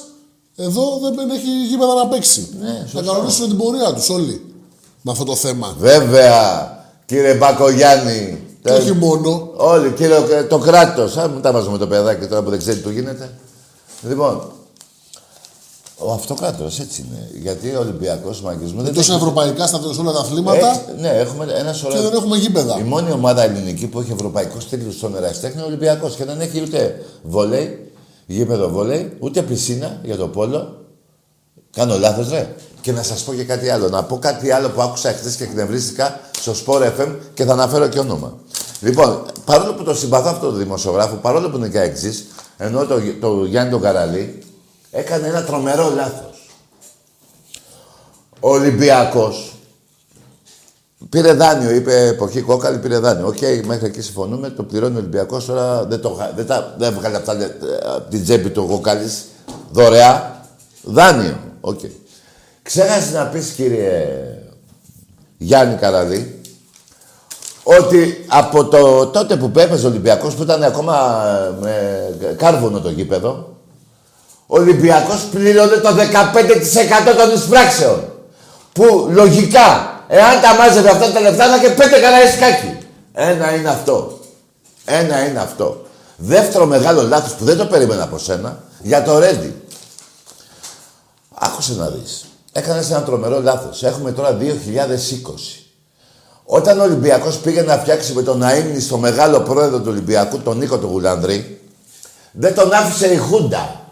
εδώ 0.55 0.99
δεν 1.15 1.29
έχει 1.29 1.65
γήπεδα 1.69 1.93
να 1.93 2.07
παίξει. 2.07 2.49
Ναι, 2.61 2.87
θα 2.93 3.01
κανονίσουν 3.01 3.47
την 3.47 3.57
πορεία 3.57 3.93
τους 3.93 4.09
όλοι 4.09 4.53
με 5.01 5.11
αυτό 5.11 5.23
το 5.23 5.35
θέμα. 5.35 5.75
Βέβαια, 5.79 6.69
κύριε 7.05 7.33
Μπακογιάννη. 7.33 8.47
Και 8.63 8.71
όχι 8.71 8.91
μόνο. 8.91 9.51
Όλοι, 9.55 9.91
κύριε, 9.91 10.43
το 10.49 10.57
κράτος. 10.57 11.17
Α, 11.17 11.27
μην 11.27 11.41
τα 11.41 11.51
βάζουμε 11.51 11.77
το 11.77 11.87
παιδάκι 11.87 12.25
τώρα 12.25 12.41
που 12.41 12.49
δεν 12.49 12.59
ξέρει 12.59 12.77
τι 12.77 12.83
του 12.83 12.89
γίνεται. 12.89 13.33
Λοιπόν, 14.07 14.51
ο 15.97 16.11
αυτοκράτορας 16.11 16.79
έτσι 16.79 17.05
είναι. 17.07 17.29
Γιατί 17.41 17.75
ο 17.75 17.79
Ολυμπιακός 17.79 18.41
μαγισμό 18.41 18.81
δεν. 18.81 18.93
Τόσο 18.93 19.13
ευρωπαϊκά 19.13 19.67
στα 19.67 19.79
όλα 19.99 20.11
τα 20.11 20.19
αθλήματα. 20.19 20.81
ναι, 20.99 21.07
έχουμε 21.07 21.45
ένα 21.57 21.73
σωρό. 21.73 21.93
Και 21.93 22.01
δεν 22.01 22.13
έχουμε 22.13 22.37
γήπεδα. 22.37 22.79
Η 22.79 22.83
μόνη 22.83 23.11
ομάδα 23.11 23.43
ελληνική 23.43 23.87
που 23.87 23.99
έχει 23.99 24.11
ευρωπαϊκός 24.11 24.67
τίτλο 24.67 24.91
στον 24.91 25.15
ερασιτέχνη 25.15 25.53
είναι 25.53 25.63
ο 25.63 25.65
Ολυμπιακός 25.65 26.15
και 26.15 26.25
δεν 26.25 26.41
έχει 26.41 26.61
ούτε 26.61 27.05
βολέι, 27.23 27.91
γήπεδο 28.25 28.69
βολέι, 28.69 29.17
ούτε 29.19 29.41
πισίνα 29.41 29.99
για 30.03 30.17
το 30.17 30.27
πόλο. 30.27 30.77
Κάνω 31.71 31.97
λάθος, 31.97 32.29
ρε. 32.29 32.55
Και 32.81 32.91
να 32.91 33.03
σας 33.03 33.23
πω 33.23 33.33
και 33.33 33.43
κάτι 33.43 33.69
άλλο. 33.69 33.89
Να 33.89 34.03
πω 34.03 34.19
κάτι 34.19 34.51
άλλο 34.51 34.69
που 34.69 34.81
άκουσα 34.81 35.11
χθες 35.11 35.35
και 35.35 35.43
εκνευρίστηκα 35.43 36.19
στο 36.39 36.53
Sport 36.65 36.81
FM 36.81 37.15
και 37.33 37.43
θα 37.43 37.53
αναφέρω 37.53 37.87
και 37.87 37.99
όνομα. 37.99 38.37
Λοιπόν, 38.81 39.25
παρόλο 39.45 39.73
που 39.73 39.83
το 39.83 39.93
συμπαθώ 39.95 40.29
αυτό 40.29 40.49
το 40.49 40.55
δημοσιογράφο, 40.55 41.15
παρόλο 41.15 41.49
που 41.49 41.57
είναι 41.57 41.67
και 41.67 41.79
έξι, 41.79 42.25
ενώ 42.57 42.85
το, 42.85 42.95
το 43.19 43.45
Γιάννη 43.45 43.71
τον 43.71 43.81
Καραλή, 43.81 44.43
έκανε 44.93 45.27
ένα 45.27 45.43
τρομερό 45.43 45.89
λάθος. 45.95 46.49
Ο 48.39 48.49
Ολυμπιακός 48.49 49.47
Πήρε 51.09 51.33
δάνειο, 51.33 51.71
επί 51.71 52.05
εποχή 52.07 52.41
Κόκκαλη, 52.41 52.77
πήρε 52.77 52.97
δάνειο. 52.97 53.27
Οκ, 53.27 53.37
μέχρι 53.65 53.85
εκεί 53.85 54.01
συμφωνούμε, 54.01 54.49
το 54.49 54.63
πληρώνει 54.63 54.95
ο 54.95 54.97
Ολυμπιακός. 54.97 55.45
Τώρα 55.45 55.83
δεν, 55.85 56.01
το, 56.01 56.09
χα- 56.09 56.31
δεν, 56.35 56.45
τα, 56.45 56.75
δεν 56.77 56.93
έβγαλε 56.93 57.15
από, 57.15 57.25
τα, 57.25 57.33
λε- 57.33 57.51
από 57.95 58.09
την 58.09 58.23
τσέπη 58.23 58.49
του 58.49 58.65
Κόκκαλη. 58.67 59.11
Δωρεά. 59.71 60.45
Δάνειο. 60.83 61.37
Οκ. 61.61 61.79
Ξέχασες 62.61 63.11
να 63.11 63.25
πεις, 63.25 63.49
κύριε 63.49 64.07
Γιάννη 65.37 65.75
Καραλή, 65.75 66.41
ότι 67.63 68.25
από 68.27 68.65
το 68.65 69.07
τότε 69.07 69.35
που 69.35 69.51
έπαιζε 69.55 69.85
ο 69.85 69.89
Ολυμπιακός, 69.89 70.35
που 70.35 70.43
ήταν 70.43 70.63
ακόμα 70.63 71.25
ε, 71.27 71.61
με 71.61 72.35
κάρβονο 72.37 72.79
το 72.79 72.89
γήπεδο, 72.89 73.52
ο 74.47 74.59
Ολυμπιακός 74.59 75.21
πλήρωνε 75.31 75.75
το 75.75 75.89
15% 75.89 77.15
των 77.17 77.35
εισπράξεων. 77.35 78.13
Που 78.73 79.07
λογικά, 79.11 79.99
εάν 80.07 80.41
τα 80.41 80.55
μάζευε 80.55 80.89
αυτά 80.89 81.11
τα 81.11 81.19
λεφτά, 81.19 81.47
θα 81.47 81.55
είχε 81.55 81.69
πέντε 81.69 81.99
καναρισκάκι. 81.99 82.77
Ένα 83.13 83.55
είναι 83.55 83.69
αυτό. 83.69 84.19
Ένα 84.85 85.27
είναι 85.27 85.39
αυτό. 85.39 85.85
Δεύτερο 86.15 86.65
μεγάλο 86.65 87.01
λάθος 87.01 87.33
που 87.33 87.45
δεν 87.45 87.57
το 87.57 87.65
περίμενα 87.65 88.03
από 88.03 88.17
σένα, 88.17 88.63
για 88.81 89.03
το 89.03 89.19
Ρέντι. 89.19 89.61
Άκουσε 91.33 91.73
να 91.73 91.87
δεις. 91.87 92.25
Έκανες 92.51 92.89
ένα 92.89 93.03
τρομερό 93.03 93.41
λάθος. 93.41 93.83
Έχουμε 93.83 94.11
τώρα 94.11 94.33
2020. 94.33 95.63
Όταν 96.45 96.79
ο 96.79 96.83
Ολυμπιακός 96.83 97.37
πήγε 97.37 97.61
να 97.61 97.77
φτιάξει 97.77 98.13
με 98.13 98.21
τον 98.21 98.43
Αίμνη 98.43 98.79
στο 98.79 98.97
μεγάλο 98.97 99.39
πρόεδρο 99.39 99.79
του 99.79 99.87
Ολυμπιακού, 99.87 100.39
τον 100.39 100.57
Νίκο 100.57 100.77
του 100.77 100.87
Γουλανδρή, 100.87 101.61
δεν 102.31 102.55
τον 102.55 102.73
άφησε 102.73 103.13
η 103.13 103.17
Χούντα. 103.17 103.82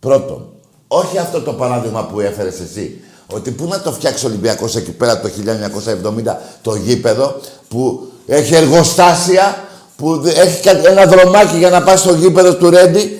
Πρώτον, 0.00 0.48
όχι 0.88 1.18
αυτό 1.18 1.40
το 1.40 1.52
παράδειγμα 1.52 2.04
που 2.06 2.20
έφερες 2.20 2.60
εσύ. 2.60 3.00
Ότι 3.32 3.50
πού 3.50 3.66
να 3.66 3.80
το 3.80 3.92
φτιάξει 3.92 4.24
ο 4.24 4.28
Ολυμπιακός 4.28 4.76
εκεί 4.76 4.90
πέρα 4.90 5.20
το 5.20 5.28
1970 5.28 6.36
το 6.62 6.74
γήπεδο 6.74 7.40
που 7.68 8.08
έχει 8.26 8.54
εργοστάσια, 8.54 9.64
που 9.96 10.18
δε- 10.20 10.30
έχει 10.32 10.62
κα- 10.62 10.88
ένα 10.88 11.06
δρομάκι 11.06 11.56
για 11.56 11.70
να 11.70 11.82
πάει 11.82 11.96
στο 11.96 12.14
γήπεδο 12.14 12.54
του 12.56 12.70
Ρέντι. 12.70 13.18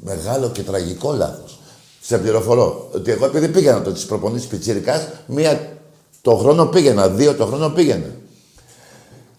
Μεγάλο 0.00 0.48
και 0.50 0.62
τραγικό 0.62 1.12
λάθος. 1.12 1.58
Σε 2.00 2.18
πληροφορώ 2.18 2.88
ότι 2.94 3.10
εγώ 3.10 3.24
επειδή 3.26 3.48
πήγαινα 3.48 3.82
το 3.82 3.92
της 3.92 4.04
προπονήσεις 4.06 4.46
Πιτσίρικας, 4.48 5.08
μία 5.26 5.60
το 6.22 6.34
χρόνο 6.36 6.66
πήγαινα, 6.66 7.08
δύο 7.08 7.34
το 7.34 7.46
χρόνο 7.46 7.68
πήγαινα. 7.68 8.06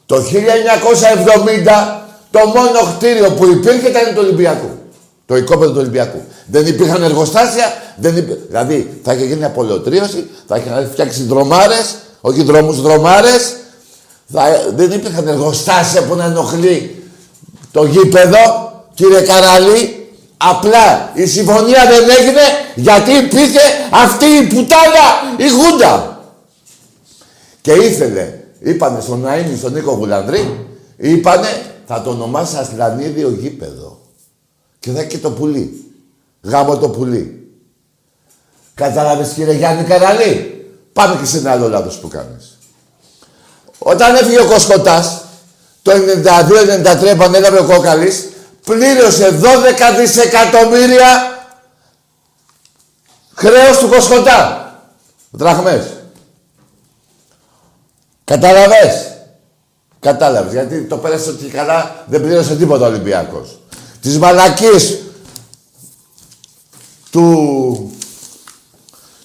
Το 0.06 0.22
1970 0.22 2.02
το 2.32 2.40
μόνο 2.40 2.96
κτίριο 2.98 3.32
που 3.32 3.46
υπήρχε 3.46 3.88
ήταν 3.90 4.14
το 4.16 4.22
Ολυμπιακού. 4.22 4.70
Το 5.28 5.36
οικόπεδο 5.36 5.72
του 5.72 5.80
Ολυμπιακού. 5.80 6.22
Δεν 6.46 6.68
υπήρχαν 6.68 7.04
εργοστάσια, 7.04 7.74
δεν 7.96 8.18
υπή... 8.18 8.34
δηλαδή 8.48 9.00
θα 9.04 9.14
είχε 9.14 9.26
γίνει 9.26 9.46
απολωτρίωση, 9.46 10.30
θα 10.48 10.58
είχε 10.58 10.90
φτιάξει 10.92 11.24
δρομάρες, 11.24 11.96
όχι 12.22 12.44
δρόμους, 12.44 12.82
δρομάρες. 12.82 13.56
Θα... 14.34 14.42
Δεν 14.76 14.92
υπήρχαν 14.92 15.28
εργοστάσια 15.28 16.04
που 16.04 16.16
να 16.16 16.24
ενοχλεί 16.24 17.04
το 17.72 17.86
γήπεδο, 17.86 18.72
κύριε 18.94 19.22
Καραλή. 19.22 20.12
Απλά 20.38 21.12
η 21.14 21.26
συμφωνία 21.26 21.86
δεν 21.86 22.10
έγινε 22.20 22.42
γιατί 22.76 23.12
υπήρχε 23.12 23.60
αυτή 23.92 24.26
η 24.26 24.48
πουτάνα, 24.48 25.08
η 25.38 25.50
Χούντα. 25.50 26.22
Και 27.62 27.72
ήθελε, 27.72 28.34
είπανε 28.60 29.02
στον 29.02 29.26
Ναΐμι, 29.26 29.58
στον 29.58 29.74
Νίκο 29.74 29.92
Γουλανδρή, 29.92 30.66
είπανε 30.98 31.48
θα 31.88 32.02
το 32.02 32.10
ονομάσει 32.10 32.58
Ασλανίδιο 32.58 33.30
γήπεδο. 33.40 33.97
Και 34.88 34.94
θα 34.94 35.00
έχει 35.00 35.10
και 35.10 35.18
το 35.18 35.32
πουλί. 35.32 35.92
Γάμο 36.42 36.78
το 36.78 36.90
πουλί. 36.90 37.52
Κατάλαβες 38.74 39.30
κύριε 39.30 39.54
Γιάννη 39.54 39.84
Καραλή; 39.84 40.66
Πάμε 40.94 41.16
και 41.16 41.26
σε 41.26 41.38
ένα 41.38 41.52
άλλο 41.52 41.70
λάθος 41.70 41.98
που 41.98 42.08
κάνεις. 42.08 42.58
Όταν 43.78 44.16
έφυγε 44.16 44.42
ο 44.42 44.46
Κοσκοτάς, 44.46 45.22
το 45.82 45.92
92-93 45.92 47.04
επανέλαβε 47.04 47.60
ο 47.60 47.66
Κόκαλης, 47.66 48.28
πλήρωσε 48.64 49.40
12 49.42 49.98
δισεκατομμύρια 50.00 51.38
χρέος 53.36 53.78
του 53.78 53.88
Κοσκοτά. 53.88 54.72
Δραχμές. 55.32 55.84
Κατάλαβες; 58.24 59.12
Κατάλαβες. 60.00 60.54
Γιατί 60.54 60.82
το 60.82 60.98
πέρασε 60.98 61.30
ότι 61.30 61.46
καλά 61.46 62.06
δεν 62.08 62.22
πλήρωσε 62.22 62.56
τίποτα 62.56 62.86
ο 62.86 62.90
Ολυμπιακός. 62.90 63.60
Τις 64.08 64.18
μαλακίες 64.18 64.98
του 67.12 67.92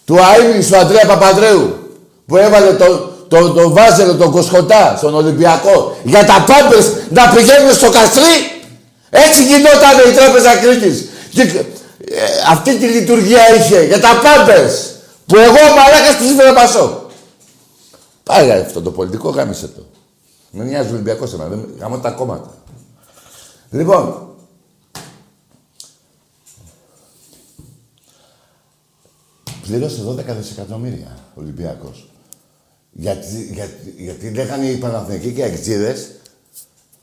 του 0.04 0.16
Αΐμνης 0.16 0.66
του 0.70 0.76
Αντρέα 0.76 1.06
Παπαδρέου 1.06 1.90
που 2.26 2.36
έβαλε 2.36 2.72
το, 2.72 2.98
το, 3.28 3.52
το 3.52 3.70
βάζελο, 3.70 4.16
τον 4.16 4.30
Κοσκοτά 4.30 4.94
στον 4.96 5.14
Ολυμπιακό 5.14 5.96
για 6.02 6.24
τα 6.24 6.44
πάμπες 6.46 6.92
να 7.10 7.28
πηγαίνουν 7.28 7.72
στο 7.72 7.90
Καστρί 7.90 8.62
έτσι 9.10 9.44
γινόταν 9.44 10.10
η 10.10 10.14
Τράπεζα 10.14 10.56
Κρήτης 10.56 11.08
και, 11.30 11.42
ε, 11.42 11.64
αυτή 12.50 12.76
τη 12.76 12.86
λειτουργία 12.86 13.54
είχε 13.54 13.84
για 13.84 14.00
τα 14.00 14.20
πάμπες 14.22 14.94
που 15.26 15.36
εγώ 15.36 15.58
ο 15.70 15.74
μαλάκας 15.76 16.16
της 16.18 16.30
έφερα 16.30 16.52
πασό 16.52 17.06
Πάει 18.22 18.50
αυτό 18.50 18.82
το 18.82 18.90
πολιτικό, 18.90 19.30
γάμισε 19.30 19.66
το. 19.66 19.86
Με 20.50 20.64
νοιάζει 20.64 20.88
ο 20.88 20.92
Ολυμπιακός 20.92 21.32
εμένα, 21.32 21.48
δεν 21.48 21.68
γάμω 21.78 21.98
τα 21.98 22.10
κόμματα. 22.10 22.50
Λοιπόν, 23.70 24.31
πλήρωσε 29.72 30.02
12 30.08 30.36
δισεκατομμύρια 30.40 31.18
ο 31.34 31.40
Ολυμπιακός. 31.40 32.08
Γιατί, 32.92 33.50
γιατί, 33.52 33.94
γιατί 33.96 34.30
λέγανε 34.30 34.66
οι 34.66 34.76
Παναθηνικοί 34.76 35.32
και 35.32 35.40
οι 35.40 35.44
Αγτζίδες, 35.44 36.08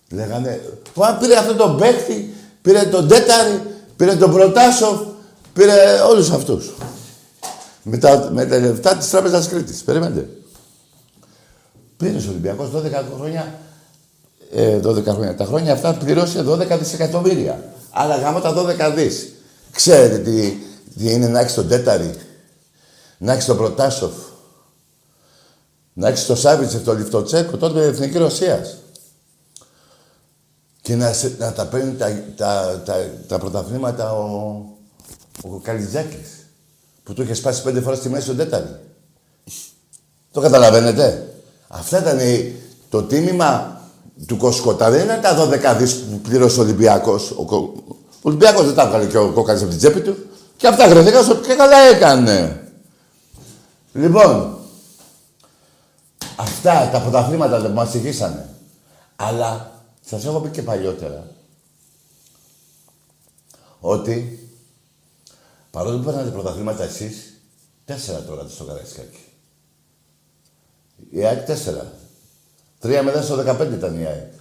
λέγανε, 0.09 0.61
που 0.93 1.03
αν 1.03 1.17
πήρε 1.17 1.37
αυτόν 1.37 1.57
τον 1.57 1.77
παίκτη, 1.77 2.33
πήρε 2.61 2.83
τον 2.83 3.07
Τέταρη, 3.07 3.61
πήρε 3.95 4.15
τον 4.15 4.31
Προτάσοφ, 4.31 4.99
πήρε 5.53 5.73
όλους 6.09 6.29
αυτούς. 6.29 6.73
Με 7.83 7.97
τα, 7.97 8.29
με 8.33 8.45
τα 8.45 8.59
λεφτά 8.59 8.97
της 8.97 9.09
Τράπεζας 9.09 9.47
Κρήτης. 9.47 9.83
Περιμένετε. 9.83 10.29
Πήρε 11.97 12.17
ο 12.17 12.29
Ολυμπιακός 12.29 12.69
12 12.75 12.81
χρόνια, 13.15 13.59
ε, 14.51 14.79
12 14.79 15.03
χρόνια. 15.03 15.35
Τα 15.35 15.45
χρόνια 15.45 15.73
αυτά 15.73 15.93
πληρώσε 15.93 16.43
12 16.43 16.77
δισεκατομμύρια. 16.77 17.73
Άλλα 17.91 18.17
γάμο 18.17 18.39
τα 18.39 18.53
12 18.53 18.93
δις. 18.95 19.33
Ξέρετε 19.71 20.17
τι, 20.17 20.53
τι 20.97 21.11
είναι 21.11 21.27
να 21.27 21.39
έχεις 21.39 21.53
τον 21.53 21.67
Τέταρη, 21.67 22.13
να 23.21 23.33
έχεις 23.33 23.45
τον 23.45 23.57
Προτάσοφ, 23.57 24.11
να 25.93 26.07
έχεις 26.07 26.25
τον 26.25 26.37
Σάβιτσεφ, 26.37 26.83
τον 26.83 26.97
Λιφτοτσέκο, 26.97 27.57
τότε 27.57 27.73
με 27.73 27.81
την 27.81 27.89
Εθνική 27.89 28.17
Ρωσίας. 28.17 28.77
Και 30.81 30.95
να, 30.95 31.13
σε- 31.13 31.35
να 31.39 31.53
τα 31.53 31.65
παίρνει 31.65 31.93
τα, 31.95 32.23
τα, 32.35 32.81
τα, 32.85 32.95
τα 33.27 33.37
πρωταθλήματα 33.39 34.11
ο, 34.13 34.25
ο 35.43 35.59
Καλιτζάκης, 35.63 36.29
που 37.03 37.13
του 37.13 37.21
είχε 37.21 37.33
σπάσει 37.33 37.61
πέντε 37.63 37.81
φορές 37.81 37.97
στη 37.99 38.09
μέση 38.09 38.27
τον 38.27 38.37
Τέταρη. 38.37 38.75
Το 40.31 40.41
καταλαβαίνετε; 40.41 41.33
Αυτά 41.67 41.99
ήταν 41.99 42.19
η- 42.19 42.55
το 42.89 43.03
τίμημα 43.03 43.81
του 44.27 44.37
Κοσκοτά. 44.37 44.89
Δεν 44.89 45.03
ήταν 45.03 45.21
τα 45.21 45.35
12 45.35 45.75
δις 45.77 45.95
που 45.95 46.19
πλήρωσε 46.19 46.59
ο 46.59 46.63
Ολυμπιακός. 46.63 47.31
Ο, 47.37 47.45
Κο- 47.45 47.73
ο 47.87 47.95
Ολυμπιακός 48.21 48.65
δεν 48.65 48.75
τα 48.75 48.83
έβγαλε 48.83 49.05
και 49.05 49.17
ο 49.17 49.31
Κόκαλης 49.31 49.61
από 49.61 49.69
την 49.69 49.79
τσέπη 49.79 50.01
του. 50.01 50.15
Και 50.57 50.67
αυτά 50.67 50.87
χρειαζόταν 50.87 51.23
στο 51.23 51.35
και 51.35 51.53
καλά 51.53 51.77
έκανε. 51.77 52.58
Λοιπόν, 53.93 54.57
αυτά 56.35 56.89
τα 56.89 57.01
πρωταθλήματα 57.01 57.59
δεν 57.59 57.71
μας 57.71 57.93
ηγήσανε. 57.93 58.49
Αλλά 59.15 59.71
σας 60.05 60.25
έχω 60.25 60.39
πει 60.39 60.49
και 60.49 60.61
παλιότερα 60.61 61.27
ότι 63.79 64.49
παρόλο 65.71 65.97
που 65.97 66.03
παίρνατε 66.03 66.29
πρωταθλήματα 66.29 66.83
εσείς, 66.83 67.41
τέσσερα 67.85 68.21
τώρα 68.21 68.47
στο 68.47 68.63
Καραϊσκάκι. 68.63 69.23
Η 71.09 71.25
ΑΕΚ 71.25 71.45
4. 71.47 71.53
3 72.81 73.01
με 73.03 73.11
10 73.11 73.23
στο 73.23 73.35
15 73.35 73.71
ήταν 73.73 74.01
η 74.01 74.05
ΑΕΚ. 74.05 74.31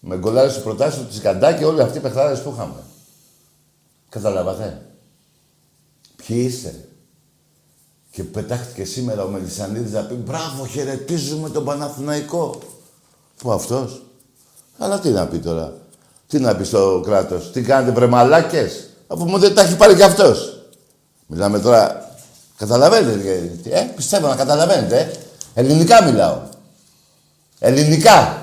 Με 0.00 0.16
γκολάρες 0.16 0.54
του 0.54 0.62
προτάσεων 0.62 1.04
του 1.04 1.10
Τσικαντάκη 1.10 1.64
όλοι 1.64 1.82
αυτοί 1.82 1.98
οι 1.98 2.00
παιχτάρες 2.00 2.42
που 2.42 2.52
είχαμε. 2.54 2.82
Καταλάβατε; 4.08 4.86
Ποιοι 6.16 6.44
είστε; 6.48 6.87
Και 8.18 8.24
πετάχτηκε 8.24 8.84
σήμερα 8.84 9.24
ο 9.24 9.28
Μελισανίδης 9.28 9.92
να 9.92 10.00
πει 10.00 10.14
«Μπράβο, 10.14 10.66
χαιρετίζουμε 10.66 11.50
τον 11.50 11.64
Παναθηναϊκό». 11.64 12.58
Πού 13.38 13.52
αυτός; 13.52 14.02
Αλλά 14.78 14.98
τι 14.98 15.08
να 15.08 15.26
πει 15.26 15.38
τώρα; 15.38 15.72
Τι 16.26 16.38
να 16.38 16.56
πει 16.56 16.64
στο 16.64 17.02
κράτος; 17.04 17.50
Τι 17.52 17.62
κάνετε 17.62 17.92
βρε 17.92 18.06
μαλάκες; 18.06 18.88
Αφού 19.06 19.24
μου 19.24 19.38
δεν 19.38 19.54
τα 19.54 19.62
έχει 19.62 19.76
πάρει 19.76 19.94
κι 19.94 20.02
αυτός. 20.02 20.62
Μιλάμε 21.26 21.60
τώρα... 21.60 22.10
Καταλαβαίνετε, 22.56 23.58
ε, 23.64 23.80
πιστεύω 23.96 24.26
να 24.28 24.36
καταλαβαίνετε, 24.36 24.98
ε. 24.98 25.60
Ελληνικά 25.60 26.04
μιλάω. 26.04 26.38
Ελληνικά. 27.58 28.42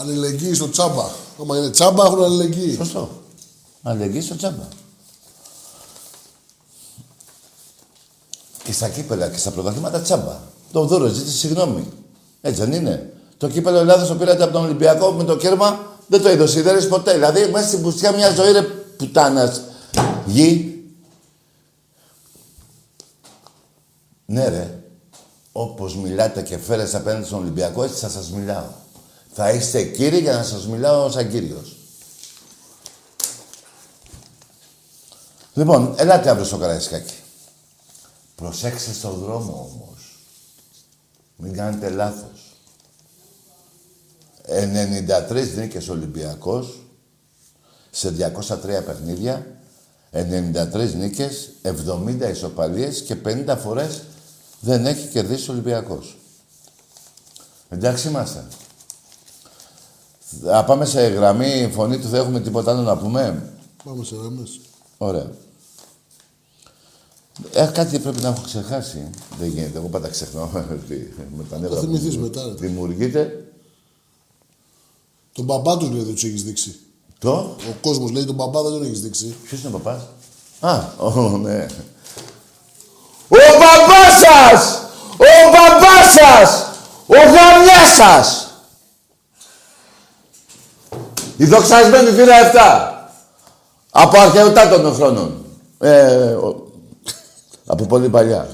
Αλληλεγγύη 0.00 0.54
στο 0.54 0.70
τσάμπα. 0.70 1.04
Άμα 1.40 1.56
είναι 1.56 1.70
τσάμπα, 1.70 2.06
έχουν 2.06 2.24
αλληλεγγύη. 2.24 2.74
Σωστό. 2.74 3.10
Αλληλεγγύη 3.82 4.20
στο 4.20 4.36
τσάμπα. 4.36 4.68
Και 8.68 8.74
στα 8.74 8.88
κύπελα 8.88 9.28
και 9.28 9.38
στα 9.38 9.50
πρωταθλήματα 9.50 10.00
τσάμπα. 10.00 10.40
Το 10.72 10.84
δώρο 10.84 11.06
ζήτησε 11.06 11.36
συγγνώμη. 11.36 11.92
Έτσι 12.40 12.60
δεν 12.60 12.72
είναι. 12.72 13.12
Το 13.36 13.48
κύπελο 13.48 13.78
Ελλάδος 13.78 14.08
το 14.08 14.14
πήρατε 14.14 14.42
από 14.42 14.52
τον 14.52 14.64
Ολυμπιακό 14.64 15.10
με 15.10 15.24
το 15.24 15.36
κέρμα 15.36 15.80
δεν 16.06 16.22
το 16.22 16.30
είδε 16.30 16.42
ο 16.42 16.46
Σιδέρης 16.46 16.88
ποτέ. 16.88 17.12
Δηλαδή 17.12 17.50
μέσα 17.50 17.66
στην 17.68 17.82
πουστιά 17.82 18.12
μια 18.12 18.30
ζωή 18.30 18.52
ρε 18.52 18.62
πουτάνας 18.62 19.60
γη. 20.26 20.82
Ναι 24.26 24.48
ρε. 24.48 24.78
Όπως 25.52 25.96
μιλάτε 25.96 26.42
και 26.42 26.58
φέρετε 26.58 26.96
απέναντι 26.96 27.26
στον 27.26 27.38
Ολυμπιακό 27.38 27.84
έτσι 27.84 27.98
θα 27.98 28.08
σας 28.08 28.30
μιλάω. 28.30 28.68
Θα 29.32 29.50
είστε 29.50 29.82
κύριοι 29.82 30.18
για 30.18 30.32
να 30.32 30.42
σας 30.42 30.66
μιλάω 30.66 31.10
σαν 31.10 31.30
κύριος. 31.30 31.76
Λοιπόν, 35.54 35.94
ελάτε 35.96 36.30
αύριο 36.30 36.46
στο 36.46 36.56
Καραϊσκάκι. 36.56 37.17
Προσέξτε 38.38 38.92
στον 38.92 39.18
δρόμο 39.18 39.52
όμως. 39.52 40.18
Μην 41.36 41.52
κάνετε 41.52 41.88
λάθος. 41.88 42.56
93 44.46 45.54
νίκες 45.56 45.88
Ολυμπιακός 45.88 46.82
σε 47.90 48.10
203 48.10 48.84
παιχνίδια, 48.84 49.46
93 50.12 50.94
νίκες, 50.94 51.50
70 51.62 52.30
ισοπαλίες 52.30 53.02
και 53.02 53.14
50 53.14 53.56
φορές 53.56 54.02
δεν 54.60 54.86
έχει 54.86 55.08
κερδίσει 55.08 55.50
ο 55.50 55.52
Ολυμπιακός. 55.52 56.18
Εντάξει 57.68 58.08
είμαστε. 58.08 58.44
Θα 60.42 60.64
πάμε 60.64 60.84
σε 60.84 61.06
γραμμή 61.06 61.70
φωνή 61.74 61.98
του, 61.98 62.08
δεν 62.08 62.20
έχουμε 62.20 62.40
τίποτα 62.40 62.70
άλλο 62.70 62.82
να 62.82 62.98
πούμε; 62.98 63.52
Πάμε 63.84 64.04
σε 64.04 64.16
γραμμές. 64.16 64.60
Ωραία. 64.98 65.30
Ε, 67.52 67.64
κάτι 67.72 67.98
πρέπει 67.98 68.20
να 68.22 68.28
έχω 68.28 68.40
ξεχάσει. 68.44 69.10
Δεν 69.38 69.48
γίνεται. 69.48 69.78
Εγώ 69.78 69.86
πάντα 69.88 70.08
ξεχνάω. 70.08 70.46
Τι, 70.88 70.94
με 71.36 71.44
τα 71.50 71.58
νεύρα 71.58 71.76
Θα 71.80 71.86
που 71.86 71.92
θυμηθείς 71.92 72.18
μετά, 72.18 72.42
ρε. 72.44 72.50
Δημιουργείται. 72.50 73.44
Τον 75.32 75.44
μπαμπά 75.44 75.76
τους 75.76 75.90
λέει 75.90 76.02
δεν 76.02 76.14
τους 76.14 76.24
έχεις 76.24 76.42
δείξει. 76.42 76.76
Το; 77.18 77.30
Ο 77.70 77.74
κόσμος 77.80 78.10
λέει 78.10 78.24
τον 78.24 78.34
μπαμπά 78.34 78.62
δεν 78.62 78.72
τον 78.72 78.82
έχεις 78.84 79.00
δείξει. 79.00 79.34
Ποιος 79.44 79.60
είναι 79.60 79.74
ο 79.74 79.78
παπάς. 79.78 80.02
Α, 80.60 80.84
ο, 80.98 81.38
ναι. 81.38 81.66
Ο 83.28 83.36
παπάς 83.58 84.12
σας! 84.20 84.82
Ο 85.16 85.50
παπάς 85.50 86.12
σας! 86.14 86.66
Ο 87.06 87.14
γαμιάς 87.14 87.94
σας! 87.96 88.46
Η 91.36 91.44
δοξασμένη 91.44 92.10
θύρα 92.10 92.34
7. 92.52 93.08
Από 93.90 94.20
αρχαιοτά 94.20 94.68
των 94.68 94.94
χρόνων. 94.94 95.44
Ε, 95.78 96.30
ο- 96.32 96.67
από 97.68 97.86
πολύ 97.86 98.08
παλιά. 98.08 98.48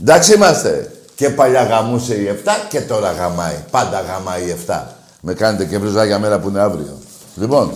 Εντάξει 0.00 0.34
είμαστε. 0.34 0.90
Και 1.14 1.30
παλιά 1.30 1.62
γαμούσε 1.64 2.14
η 2.14 2.42
7 2.44 2.48
και 2.68 2.80
τώρα 2.80 3.12
γαμάει. 3.12 3.64
Πάντα 3.70 4.00
γαμάει 4.00 4.42
η 4.48 4.56
7. 4.66 4.82
Με 5.20 5.34
κάνετε 5.34 5.64
και 5.64 5.78
βρυζά 5.78 6.18
μέρα 6.18 6.40
που 6.40 6.48
είναι 6.48 6.60
αύριο. 6.60 6.98
Λοιπόν, 7.36 7.72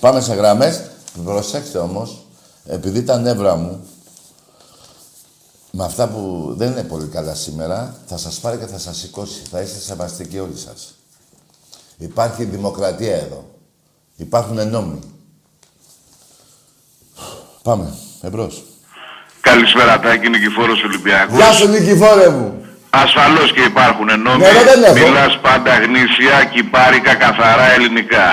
πάμε 0.00 0.20
σε 0.20 0.34
γραμμές. 0.34 0.82
Προσέξτε 1.24 1.78
όμως, 1.78 2.26
επειδή 2.66 3.02
τα 3.02 3.18
νεύρα 3.18 3.56
μου 3.56 3.86
με 5.70 5.84
αυτά 5.84 6.08
που 6.08 6.52
δεν 6.56 6.70
είναι 6.70 6.82
πολύ 6.82 7.06
καλά 7.06 7.34
σήμερα, 7.34 7.96
θα 8.06 8.16
σας 8.16 8.38
πάρει 8.38 8.58
και 8.58 8.66
θα 8.66 8.78
σας 8.78 8.96
σηκώσει. 8.96 9.42
Θα 9.50 9.60
είστε 9.60 9.78
σεβαστικοί 9.78 10.38
όλοι 10.38 10.58
σας. 10.58 10.94
Υπάρχει 11.96 12.44
δημοκρατία 12.44 13.16
εδώ. 13.16 13.44
Υπάρχουν 14.16 14.68
νόμοι. 14.68 15.13
Πάμε, 17.64 17.86
εμπρός. 18.22 18.62
Καλησπέρα, 19.40 20.00
Τάκη 20.00 20.28
Νικηφόρος 20.28 20.82
Ολυμπιακός. 20.82 21.36
Γεια 21.36 21.52
σου 21.52 21.68
Νικηφόρε 21.68 22.28
μου. 22.28 22.66
Ασφαλώς 22.90 23.52
και 23.52 23.60
υπάρχουν 23.60 24.06
νόμοι. 24.22 24.38
Ναι, 24.38 24.52
δεν 24.70 24.82
έχω. 24.82 25.06
Μιλάς 25.08 25.38
πάντα 25.42 25.72
γνήσια, 25.84 26.44
κυπάρικα, 26.52 27.14
καθαρά 27.14 27.72
ελληνικά. 27.72 28.28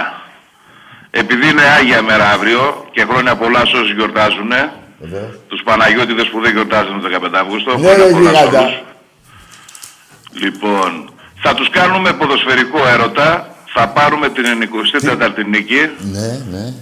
Επειδή 1.12 1.48
είναι 1.50 1.62
Άγια 1.80 2.02
μέρα 2.02 2.30
αύριο 2.32 2.86
και 2.91 3.06
χρόνια 3.10 3.36
πολλά 3.36 3.65
σε 3.65 3.76
όσοι 3.78 3.94
γιορτάζουνε, 3.94 4.72
Βεβαίως. 5.00 5.32
τους 5.48 5.62
Παναγιώτιδες 5.63 6.28
που 6.30 6.41
δεν 6.41 6.52
γιορτάζουν 6.52 7.02
το 7.02 7.08
15 7.08 7.38
Αύγουστο, 7.39 7.78
Ναι, 7.78 7.88
χρόνια 7.88 8.06
ρε 8.06 8.12
πολλά 8.12 8.30
σε 8.30 8.38
γιγάντα. 8.38 8.60
όλους. 8.60 8.82
Λοιπόν, 10.44 10.89
θα 11.44 11.54
τους 11.54 11.70
κάνουμε 11.70 12.13
ποδοσφαιρικό 12.13 12.88
έρωτα, 12.88 13.56
θα 13.74 13.88
πάρουμε 13.88 14.30
την 14.30 14.46
24η 14.62 15.44
νίκη. 15.50 15.82
Ναι, 16.15 16.28
ναι. 16.52 16.74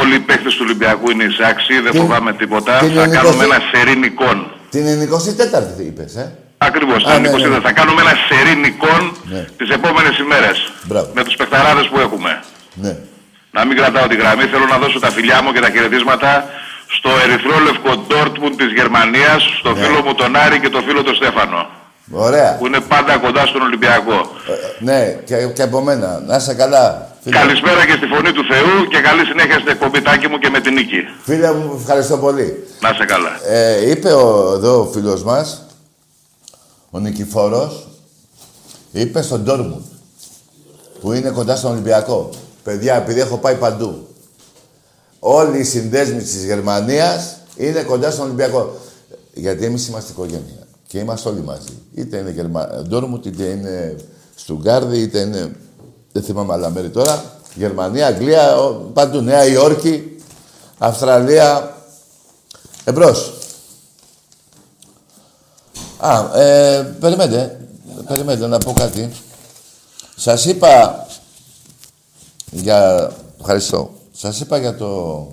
Όλοι 0.00 0.14
οι 0.14 0.18
παίχτες 0.18 0.52
του 0.54 0.62
Ολυμπιακού 0.66 1.10
είναι 1.10 1.24
εισάξιοι, 1.24 1.80
δεν 1.80 1.92
Τι- 1.92 1.98
φοβάμαι 1.98 2.32
τίποτα. 2.32 2.78
την 2.78 2.94
Θα 2.94 3.06
κάνουμε 3.06 3.44
24η 3.44 3.48
ένα 3.50 3.58
σερί 3.72 3.96
νικών. 3.96 4.36
Την 4.70 4.84
24η 4.86 5.84
είπες, 5.90 6.14
ε; 6.14 6.24
Ακριβώς, 6.58 7.04
Α, 7.04 7.12
την 7.12 7.22
ναι, 7.22 7.28
24η. 7.28 7.50
ναι. 7.50 7.60
Θα 7.60 7.72
κάνουμε 7.72 8.00
ένα 8.06 8.14
σερί 8.28 8.54
νικών 8.64 9.02
Ναι. 9.24 9.46
τις 9.56 9.68
επόμενες 9.70 10.18
ημέρες. 10.18 10.72
Μπράβο. 10.88 11.08
Με 11.14 11.24
τους 11.24 11.36
παιχταράδες 11.36 11.86
που 11.88 11.98
έχουμε. 12.06 12.42
Ναι. 12.74 12.96
Να 13.50 13.64
μην 13.66 13.76
κρατάω 13.76 14.06
τη 14.06 14.16
γραμμή, 14.16 14.44
θέλω 14.52 14.66
να 14.66 14.78
δώσω 14.78 14.98
τα 14.98 15.10
φιλιά 15.10 15.42
μου 15.42 15.52
και 15.52 15.60
τα 15.60 15.70
χαιρετίσματα 15.70 16.30
στο 16.96 17.10
ερυθρόλευκο 17.24 17.90
Ντόρτμουντ 18.06 18.54
της 18.62 18.72
Γερμανίας, 18.78 19.40
στο 19.58 19.70
Ναι. 19.72 19.80
φίλο 19.84 20.02
μου 20.04 20.14
τον 20.14 20.36
Άρη 20.36 20.58
και 20.60 20.68
το 20.68 20.80
φίλο 20.86 21.02
τον 21.02 21.14
Στέφανο, 21.14 21.60
Ωραία. 22.10 22.56
που 22.58 22.66
είναι 22.66 22.80
πάντα 22.80 23.18
κοντά 23.18 23.46
στον 23.46 23.62
Ολυμπιακό. 23.62 24.12
Ε, 24.12 24.84
ναι, 24.84 25.20
και, 25.24 25.46
και 25.54 25.62
από 25.62 25.80
μένα. 25.80 26.22
Να 26.26 26.36
είσαι 26.36 26.54
καλά. 26.54 27.16
Φίλε, 27.22 27.36
Καλησπέρα 27.38 27.86
και 27.86 27.92
στη 27.92 28.06
Φωνή 28.06 28.32
του 28.32 28.44
Θεού 28.50 28.86
και 28.88 29.00
καλή 29.00 29.24
συνέχεια 29.24 29.54
στην 29.54 29.68
εκπομπή 29.68 30.02
Τάκη 30.02 30.28
μου 30.28 30.38
και 30.38 30.48
με 30.50 30.60
την 30.60 30.72
νίκη. 30.72 31.00
φίλε 31.22 31.52
μου, 31.52 31.76
ευχαριστώ 31.80 32.18
πολύ. 32.18 32.66
Να 32.80 32.88
είσαι 32.88 33.04
καλά. 33.04 33.30
Ε, 33.48 33.90
είπε 33.90 34.12
ο, 34.12 34.52
εδώ 34.54 34.80
ο 34.80 34.84
φίλος 34.84 35.22
μας, 35.22 35.66
ο 36.90 36.98
Νικηφόρος, 36.98 37.88
είπε 38.92 39.22
στον 39.22 39.40
Ντόρμουντ, 39.42 39.82
που 41.00 41.12
είναι 41.12 41.30
κοντά 41.30 41.56
στον 41.56 41.70
Ολυμπιακό. 41.70 42.30
Παιδιά, 42.64 42.94
επειδή 42.96 43.20
έχω 43.20 43.36
πάει 43.36 43.54
παντού, 43.54 44.06
όλοι 45.18 45.58
οι 45.58 45.64
συνδέσμοι 45.64 46.18
της 46.22 46.44
Γερμανίας 46.44 47.36
είναι 47.56 47.82
κοντά 47.82 48.10
στον 48.10 48.24
Ολυμπιακό. 48.24 48.76
Γιατί 49.34 49.64
εμείς 49.64 49.88
είμαστε 49.88 50.12
οικογένεια 50.12 50.57
και 50.88 50.98
είμαστε 50.98 51.28
όλοι 51.28 51.40
μαζί. 51.42 51.78
Είτε 51.94 52.16
είναι 52.16 52.30
Γερμα... 52.30 52.66
Ντόρμουντ, 52.88 53.26
είτε 53.26 53.44
είναι 53.44 53.96
Στουγκάρδη, 54.34 54.98
είτε 54.98 55.18
είναι... 55.20 55.56
Δεν 56.12 56.22
θυμάμαι 56.22 56.52
άλλα 56.52 56.70
μέρη 56.70 56.90
τώρα. 56.90 57.24
Γερμανία, 57.54 58.06
Αγγλία, 58.06 58.56
ο- 58.58 58.72
παντού. 58.74 59.20
Νέα 59.20 59.46
Υόρκη, 59.46 60.22
Αυστραλία. 60.78 61.76
Εμπρός. 62.84 63.32
Α, 65.98 66.40
ε, 66.40 66.96
περιμένετε. 67.00 67.68
Περιμένετε 68.06 68.46
να 68.46 68.58
πω 68.58 68.72
κάτι. 68.72 69.10
Σας 70.16 70.44
είπα 70.44 71.06
για... 72.50 73.10
Ευχαριστώ. 73.40 73.90
Σας 74.12 74.40
είπα 74.40 74.58
για 74.58 74.76
το... 74.76 75.26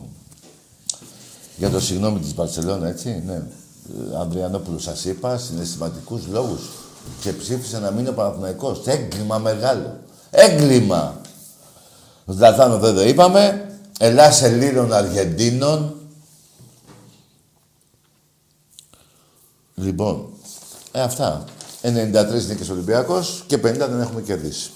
Για 1.57 1.69
το 1.69 1.79
συγγνώμη 1.79 2.19
της 2.19 2.33
Μπαρσελόνα, 2.33 2.87
έτσι, 2.87 3.23
ναι. 3.25 3.41
Ε, 3.89 4.17
Ανδριανόπουλου 4.17 4.79
σας 4.79 5.05
είπα, 5.05 5.37
συναισθηματικούς 5.37 6.27
λόγους. 6.27 6.61
Και 7.21 7.33
ψήφισε 7.33 7.79
να 7.79 7.91
μείνει 7.91 8.07
ο 8.07 8.13
Παναθηναϊκός. 8.13 8.81
Έγκλημα 8.85 9.37
μεγάλο. 9.37 9.99
Έγκλημα. 10.29 11.21
Ζλατάνο 12.25 12.77
δεν 12.77 12.95
το 12.95 13.03
είπαμε. 13.03 13.69
Ελλάς 13.99 14.41
Ελλήνων 14.41 14.93
Αργεντίνων. 14.93 15.95
Λοιπόν, 19.75 20.29
ε, 20.91 21.01
αυτά. 21.01 21.43
93 21.81 22.47
νίκες 22.47 22.69
Ολυμπιακός 22.69 23.43
και 23.47 23.57
50 23.57 23.61
δεν 23.61 24.01
έχουμε 24.01 24.21
κερδίσει. 24.21 24.71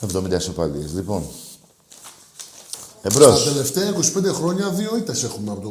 70 0.00 0.36
ισοπαλίες. 0.36 0.92
Λοιπόν, 0.92 1.24
εμπρός. 3.10 3.40
Στα 3.40 3.50
τελευταία 3.50 3.88
25 3.88 4.32
χρόνια 4.32 4.68
δύο 4.70 4.96
ήττες 4.96 5.22
έχουμε 5.22 5.50
από 5.52 5.60
το 5.60 5.70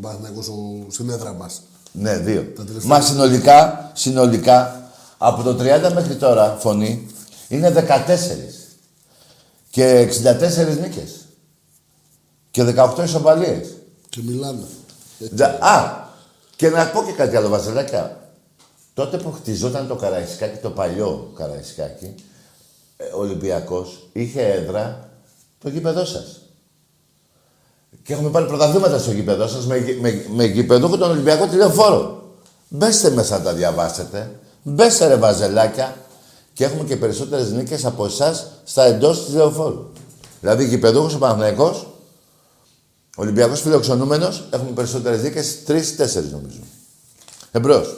Παναθηναϊκός 0.00 0.44
στο- 0.44 0.86
στην 0.90 1.10
έδρα 1.10 1.32
μας. 1.32 1.62
Ναι, 1.92 2.16
δύο. 2.18 2.42
τελευταία- 2.56 2.98
Μα 2.98 3.00
συνολικά, 3.00 3.90
συνολικά, 3.94 4.90
από 5.18 5.42
το 5.42 5.54
30 5.54 5.90
μέχρι 5.94 6.14
τώρα, 6.16 6.56
φωνή, 6.60 7.06
είναι 7.48 7.70
14. 7.70 8.54
Και 9.70 9.98
64 9.98 10.74
νίκες. 10.80 11.10
Και 12.50 12.62
18 12.64 13.02
ισοπαλίες. 13.04 13.68
Και 14.08 14.20
μιλάνε. 14.24 14.62
Δα- 15.18 15.58
Α, 15.60 16.04
και 16.56 16.68
να 16.68 16.86
πω 16.86 17.02
και 17.04 17.12
κάτι 17.12 17.36
άλλο, 17.36 17.48
Βασιλάκια. 17.48 18.20
Τότε 18.94 19.16
που 19.18 19.32
χτιζόταν 19.32 19.86
το 19.88 19.94
Καραϊσκάκι, 19.96 20.58
το 20.58 20.70
παλιό 20.70 21.32
Καραϊσκάκι, 21.36 22.14
ε, 22.96 23.04
ο 23.04 23.18
Ολυμπιακός 23.18 24.08
είχε 24.12 24.42
έδρα 24.42 25.08
το 25.58 25.68
γήπεδό 25.68 26.04
σας. 26.04 26.40
Και 28.02 28.12
έχουμε 28.12 28.30
πάρει 28.30 28.46
πρωταθλήματα 28.46 28.98
στο 28.98 29.10
γήπεδό 29.10 29.48
σας 29.48 29.66
με, 29.66 29.76
γη- 29.78 30.00
με, 30.00 30.24
με 30.34 30.44
γήπεδο 30.44 30.88
τον 30.88 31.10
Ολυμπιακό 31.10 31.46
τηλεφόρο. 31.46 32.30
Μπέστε 32.68 33.10
μέσα 33.10 33.38
να 33.38 33.44
τα 33.44 33.52
διαβάσετε. 33.52 34.38
Μπέστε 34.62 35.06
ρε 35.06 35.16
βαζελάκια. 35.16 35.96
Και 36.52 36.64
έχουμε 36.64 36.84
και 36.84 36.96
περισσότερες 36.96 37.50
νίκες 37.50 37.84
από 37.84 38.04
εσάς 38.04 38.46
στα 38.64 38.84
εντός 38.84 39.18
της 39.18 39.26
τηλεοφόρου. 39.26 39.86
Δηλαδή 40.40 40.64
γηπεδούχος 40.66 41.14
ο 41.14 41.18
Παναθηναϊκός 41.18 41.86
Ολυμπιακός 43.16 43.60
φιλοξενούμενος, 43.60 44.44
έχουμε 44.50 44.70
περισσότερες 44.70 45.20
δίκες, 45.20 45.64
τρεις-τέσσερις 45.64 46.30
νομίζω. 46.30 46.58
Εμπρός. 47.52 47.96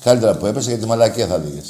Καλύτερα 0.00 0.36
που 0.36 0.46
έπεσε 0.46 0.70
γιατί 0.70 0.86
μαλακία 0.86 1.26
θα 1.26 1.38
λέγες. 1.38 1.66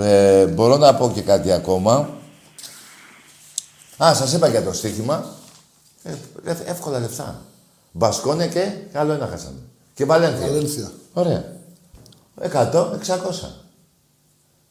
ε, 0.00 0.46
μπορώ 0.46 0.76
να 0.76 0.94
πω 0.94 1.10
και 1.14 1.20
κάτι 1.20 1.52
ακόμα. 1.52 2.08
Α, 4.04 4.14
σας 4.14 4.32
είπα 4.32 4.48
για 4.48 4.62
το 4.62 4.72
στοίχημα. 4.72 5.24
Ε, 6.02 6.14
ε, 6.44 6.56
εύκολα 6.64 6.98
λεφτά. 6.98 7.42
Μπασκόνε 7.92 8.46
και 8.46 8.72
άλλο 8.92 9.12
ένα 9.12 9.26
χάσαμε. 9.26 9.58
Και 9.94 10.04
Βαλένθια. 10.04 10.46
Βαλένθια. 10.46 10.90
Ωραία. 11.12 11.44
100, 12.42 12.98
600. 12.98 13.66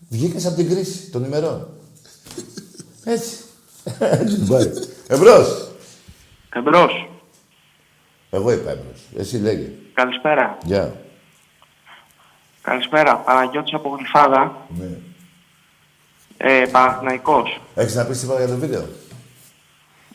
Βγήκες 0.10 0.46
από 0.46 0.56
την 0.56 0.70
κρίση 0.70 1.10
των 1.10 1.24
ημερών. 1.24 1.68
Έτσι. 3.04 3.38
Έτσι 4.00 4.46
πάει. 4.48 4.72
Εμπρός. 5.08 5.68
Εμπρός. 6.56 7.10
Εγώ 8.30 8.52
είπα 8.52 8.70
εμπρός. 8.70 9.02
Εσύ 9.18 9.38
λέγε. 9.38 9.72
Καλησπέρα. 9.94 10.58
Γεια. 10.66 11.02
Καλησπέρα. 12.62 13.18
Παναγιώτης 13.18 13.74
από 13.74 13.96
Γλυφάδα. 13.98 14.68
Ναι. 14.78 14.98
Ε, 16.38 16.66
Παναθηναϊκός. 16.72 17.62
Έχεις 17.76 17.96
να 17.96 18.06
πεις 18.06 18.20
τίποτα 18.20 18.40
για 18.40 18.48
το 18.48 18.60
βίντεο; 18.60 18.88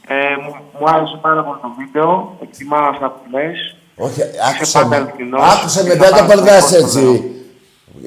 Ε, 0.06 0.14
μου, 0.42 0.56
μου 0.80 0.88
άρεσε 0.88 1.18
πάρα 1.22 1.44
πολύ 1.44 1.58
το 1.62 1.68
βίντεο. 1.78 2.36
Εκτιμάω 2.42 2.88
αυτά 2.88 3.10
που 3.10 3.20
λες. 3.36 3.76
Όχι, 3.96 4.20
Είσαι 4.20 4.30
άκουσε 4.54 4.78
πάντα 4.78 4.88
με. 4.88 4.96
ειλικρινός. 4.96 5.40
Άκουσε 5.58 5.82
με, 5.82 5.88
Είσαι 5.88 5.98
δεν 5.98 6.08
το 6.08 6.14
πάντα 6.14 6.26
περνάς 6.26 6.70
ειλικρινός 6.70 6.90
στο 6.90 7.00
λέω. 7.00 7.12
έτσι. 7.12 7.32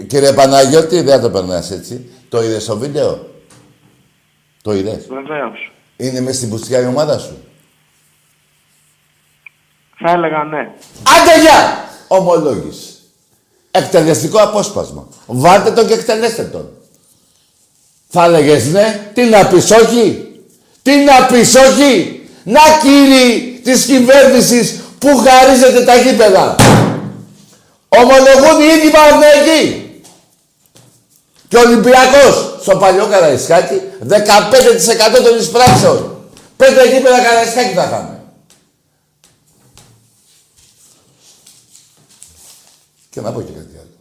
Κύριε 0.08 0.34
Παναγιώτη, 0.34 1.02
δεν 1.02 1.22
το 1.22 1.30
περνάς 1.30 1.72
έτσι. 1.72 2.10
Το 2.30 2.44
είδες 2.44 2.64
στο 2.64 2.78
βίντεο; 2.78 3.28
Το 4.62 4.74
είδες; 4.74 5.08
Βεβαίως. 5.08 5.72
Είναι 5.98 6.22
μέσα 6.22 6.38
στην 6.38 6.50
πουστιά 6.50 6.80
η 6.82 6.86
ομάδα 6.86 7.18
σου; 7.18 7.38
Θα 10.00 10.12
έλεγα 10.12 10.44
ναι. 10.44 10.72
Άντε 11.22 11.42
γεια! 11.42 11.86
Ομολόγηση. 12.08 12.94
Εκτελεστικό 13.72 14.38
απόσπασμα. 14.42 15.08
Βάλτε 15.26 15.72
τον 15.72 15.88
και 15.88 15.94
εκτελέστε 15.94 16.44
τον. 16.44 16.70
Θα 18.10 18.24
έλεγες 18.24 18.72
ναι, 18.72 19.12
τι 19.14 19.24
να 19.24 19.48
πεις 19.48 19.72
όχι; 19.72 20.27
Τι 20.88 20.96
να 20.96 21.26
πεις 21.26 21.56
όχι. 21.56 22.22
Να 22.44 22.62
κύριοι 22.82 23.60
της 23.64 23.86
κυβέρνησης 23.86 24.80
που 25.00 25.18
χαρίζετε 25.18 25.84
τα 25.84 25.96
γήπεδα. 25.96 26.56
Ομολογούν 27.90 28.62
οι 28.62 28.66
ίδιοι 28.78 28.92
Παναθηναϊκοί. 28.92 30.02
Και 31.48 31.58
ο 31.58 31.60
Ολυμπιακός 31.60 32.58
στο 32.62 32.78
παλιό 32.78 33.08
Καραϊσκάκι 33.08 33.82
15% 34.10 35.24
των 35.24 35.38
εισπράξεων. 35.40 36.30
Πέντε 36.58 36.94
γήπεδα 36.94 37.22
Καραϊσκάκι 37.22 37.74
θα 37.74 37.84
είχαμε. 37.84 38.24
Και 43.10 43.22
να 43.22 43.32
πω 43.32 43.42
και 43.42 43.52
κάτι 43.52 43.76
άλλο. 43.80 43.98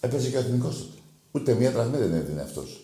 Έπαιζε 0.00 0.28
και 0.28 0.36
ο 0.36 0.40
εθνικός 0.40 0.76
τότε. 0.76 0.98
Ούτε 1.32 1.52
μία 1.52 1.70
δραχμή 1.70 1.96
δεν 1.96 2.12
έδινε 2.12 2.42
αυτός. 2.42 2.80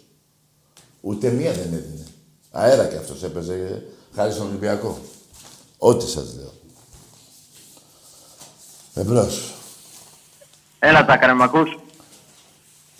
Ούτε 1.00 1.28
μία 1.30 1.52
δεν 1.52 1.72
έδινε. 1.72 2.04
Αέρα 2.52 2.86
κι 2.86 2.96
αυτός 2.96 3.22
έπαιζε 3.22 3.82
χάρη 4.14 4.32
στον 4.32 4.46
Ολυμπιακό. 4.46 4.98
Ό,τι 5.78 6.08
σας 6.08 6.34
λέω. 6.36 6.52
Εμπρός. 8.94 9.54
Έλα 10.78 11.04
τα 11.04 11.16
καρε, 11.16 11.32
μ' 11.32 11.42
ακούς; 11.42 11.78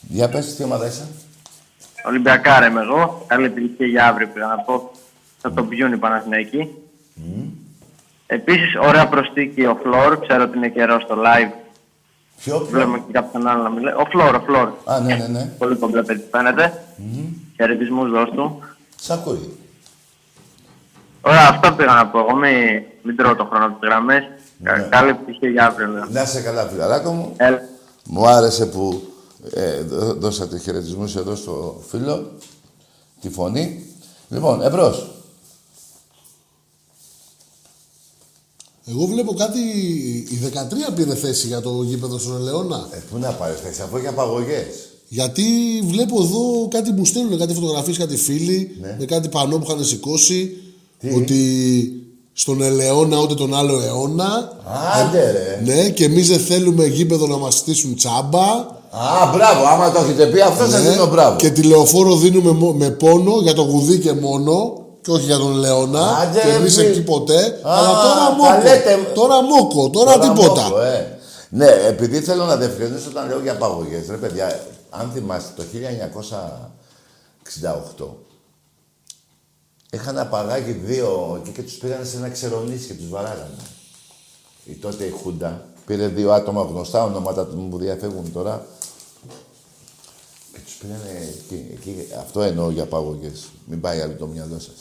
Για 0.01 0.29
πες, 0.29 0.55
τι 0.55 0.63
ομάδα 0.63 0.87
είσαι. 0.87 1.09
Ολυμπιακάρα 2.07 2.67
είμαι 2.67 2.81
εγώ. 2.81 3.25
Καλή 3.27 3.45
επιτυχία 3.45 3.87
για 3.87 4.07
αύριο 4.07 4.29
πήγα 4.29 4.47
να 4.47 4.59
πω. 4.59 4.91
Θα 5.41 5.53
το 5.53 5.63
πιούν 5.63 5.93
οι 5.93 5.97
Παναθηναϊκοί. 5.97 6.75
Επίσης, 8.27 8.77
ωραία 8.83 9.09
προστίκη 9.09 9.65
ο 9.67 9.79
Φλόρ. 9.83 10.21
Ξέρω 10.27 10.43
ότι 10.43 10.57
είναι 10.57 10.69
καιρός 10.69 11.03
στο 11.03 11.17
live. 11.17 11.53
Ποιο, 12.37 12.59
Βλέπουμε 12.59 12.99
και 12.99 13.13
κάποιον 13.13 13.47
άλλο 13.47 13.63
να 13.63 13.71
μιλάει. 13.71 13.95
Ο 13.95 14.05
Φλόρ, 14.11 14.35
ο 14.35 14.41
Φλόρ. 14.41 14.73
Α, 14.85 15.01
ναι, 15.01 15.15
ναι, 15.15 15.27
ναι. 15.27 15.45
Πολύ 15.59 15.77
κομπλέ 15.77 16.03
παιδί 16.03 16.25
φαίνεται. 16.31 16.85
Χαιρετισμούς 17.57 18.11
δώσ' 18.11 18.31
του. 18.31 18.63
Σ' 19.01 19.11
ακούει. 19.11 19.57
Ωραία, 21.21 21.49
αυτό 21.49 21.73
πήγα 21.73 21.93
να 21.95 22.07
πω. 22.07 22.19
Εγώ 22.19 22.35
μην, 22.37 22.83
μην 23.03 23.17
τρώω 23.17 23.37
το 23.37 23.45
χρόνο 23.45 23.65
από 23.67 23.79
τις 23.81 23.89
γραμμές. 23.89 24.23
Κα- 24.63 24.77
Ναι. 24.77 24.89
Καλή 24.91 25.11
επιτυχία 25.11 25.49
για 25.51 25.67
αύριο. 25.67 25.87
λέω. 25.89 26.07
Να 26.11 26.23
είσαι 26.23 26.41
καλά, 26.41 26.67
φιλαράκο 26.67 27.11
μου. 27.13 27.35
Έλα. 27.37 27.61
Μου 28.05 28.27
άρεσε 28.29 28.67
που 28.67 29.03
ε, 29.55 29.81
δώ- 29.83 30.15
δώσατε 30.15 30.59
χαιρετισμούς 30.59 31.17
εδώ 31.17 31.35
στο 31.35 31.83
φίλο. 31.89 32.31
Τη 33.21 33.31
φωνή. 33.31 33.87
Λοιπόν, 34.29 34.63
εμπρός. 34.63 35.11
Εγώ 38.87 39.07
βλέπω 39.07 39.35
κάτι. 39.35 39.59
Η 40.31 40.53
13 40.89 40.93
πήρε 40.95 41.15
θέση 41.15 41.47
για 41.47 41.61
το 41.61 41.83
γήπεδο 41.83 42.19
στον 42.19 42.37
Ελαιώνα. 42.37 42.89
Ε, 42.91 42.99
πού 43.11 43.19
να 43.19 43.31
πάρει 43.31 43.55
θέση, 43.55 43.83
αφού 43.83 43.97
έχει 43.97 44.07
απαγωγές. 44.07 44.90
Γιατί 45.13 45.45
βλέπω 45.85 46.23
εδώ 46.23 46.69
κάτι 46.71 46.93
μου 46.93 47.05
στέλνουν, 47.05 47.39
κάτι 47.39 47.55
φωτογραφίες, 47.55 47.97
κάτι 47.99 48.17
φίλοι, 48.17 48.77
Ναι. 48.81 48.97
με 48.99 49.05
κάτι 49.05 49.29
πανό 49.29 49.57
που 49.59 49.65
είχαν 49.69 49.85
σηκώσει. 49.85 50.57
Τι; 50.99 51.15
Ότι 51.15 51.43
στον 52.33 52.63
Ελαιώνα 52.63 53.19
ούτε 53.19 53.35
τον 53.35 53.55
άλλο 53.55 53.81
αιώνα. 53.81 54.53
Άντε 55.01 55.31
ρε. 55.31 55.73
Ναι, 55.75 55.89
και 55.89 56.05
εμείς 56.05 56.29
δεν 56.29 56.39
θέλουμε 56.39 56.85
γήπεδο 56.87 57.27
να 57.27 57.37
μας 57.37 57.55
στήσουν 57.55 57.95
τσάμπα. 57.97 58.45
Α, 58.91 59.31
μπράβο, 59.35 59.65
άμα 59.67 59.93
το 59.93 60.01
έχετε 60.01 60.27
πει, 60.27 60.41
αυτό 60.41 60.65
σας 60.71 60.83
Ναι, 60.83 60.91
δίνω 60.91 61.07
μπράβο. 61.07 61.37
Και 61.37 61.51
τηλεοφόρο 61.51 62.17
δίνουμε 62.17 62.51
μο- 62.51 62.73
με 62.73 62.91
πόνο 62.91 63.41
για 63.43 63.53
το 63.55 63.63
γουδί 63.63 63.99
και 63.99 64.13
μόνο. 64.13 64.75
Και 65.03 65.11
όχι 65.11 65.25
για 65.25 65.37
τον 65.39 65.53
Λεώνα. 65.55 66.17
Άντε, 66.17 66.39
και 66.41 66.49
εμείς 66.57 66.77
μη- 66.77 66.87
εκεί 66.87 67.01
ποτέ. 67.03 67.41
Α, 67.43 67.61
αλλά 67.63 67.87
τώρα 68.03 68.15
τα 68.15 68.37
μόκο. 68.39 68.63
λέτε. 68.63 68.99
Τώρα 69.15 69.43
μόκο, 69.43 69.91
τώρα, 69.91 70.19
τίποτα. 70.19 70.63
μόκο, 70.63 70.81
ε. 70.83 71.19
Ναι, 71.49 71.67
επειδή 71.89 72.21
θέλω 72.21 72.45
να 72.45 72.57
διευκρινίσω 72.57 73.09
όταν 73.11 73.29
λέω 73.29 73.41
για 73.43 73.53
απαγωγές. 73.53 74.07
Ρε 74.11 74.17
παιδιά, 74.17 74.61
αν 74.91 75.11
θυμάστε 75.15 75.63
το 75.63 75.69
1968 78.01 78.07
είχαν 79.91 80.19
απαγάγει 80.19 80.73
δύο 80.73 81.41
εκεί 81.41 81.51
και 81.51 81.63
τους 81.63 81.75
πήγανε 81.75 82.05
σε 82.05 82.17
ένα 82.17 82.29
ξερονίσι 82.29 82.87
και 82.87 82.95
τους 82.95 83.09
βαράγανε. 83.09 83.63
Η 84.65 84.75
τότε 84.75 85.05
η 85.05 85.11
Χούντα 85.11 85.65
πήρε 85.87 86.07
δύο 86.07 86.33
άτομα 86.33 86.63
γνωστά 86.63 87.05
ονόματα 87.05 87.47
του 87.47 87.67
που 87.71 87.79
διαφεύγουν 87.79 88.33
τώρα 88.33 88.67
και 90.53 90.59
τους 90.65 90.75
πήγανε 90.75 91.35
εκεί, 91.39 91.67
εκεί. 91.73 92.07
Αυτό 92.21 92.43
εννοώ 92.43 92.71
για 92.71 92.83
απαγωγές. 92.83 93.49
Μην 93.67 93.81
πάει 93.81 94.01
άλλο 94.01 94.13
το 94.13 94.27
μυαλό 94.27 94.59
σας. 94.59 94.75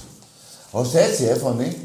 Ώστε 0.72 1.03
έτσι 1.03 1.24
έφωνη. 1.24 1.78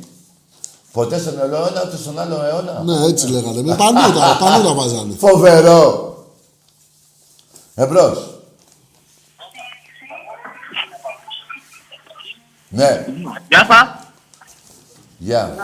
Ποτέ 0.92 1.18
στον 1.18 1.38
αιώνα, 1.38 1.82
ούτε 1.86 1.96
στον 1.96 2.18
άλλο 2.18 2.44
αιώνα. 2.44 2.82
Ναι, 2.82 3.06
έτσι 3.06 3.26
λέγανε. 3.26 3.62
Με 3.62 3.76
πανού 3.76 4.12
τα, 4.14 4.36
πανού 4.40 4.64
τα 4.64 4.74
βάζανε. 4.74 5.14
Φοβερό. 5.14 6.13
Εμπρός. 7.74 8.38
Ναι, 12.68 13.06
Γεια 13.48 13.66
σας. 13.70 13.88
γεια. 15.18 15.54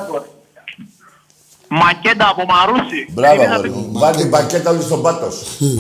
Μακέντα 1.69 2.29
από 2.29 2.45
Μαρούσι. 2.45 3.09
Μπράβο, 3.13 3.43
αγόρι 3.43 3.71
μου. 3.71 3.89
Βάλει 3.99 4.17
την 4.17 4.31
πακέτα 4.31 4.71
όλοι 4.71 4.83
στον 4.83 5.03
πάτος 5.03 5.35
σου. 5.35 5.77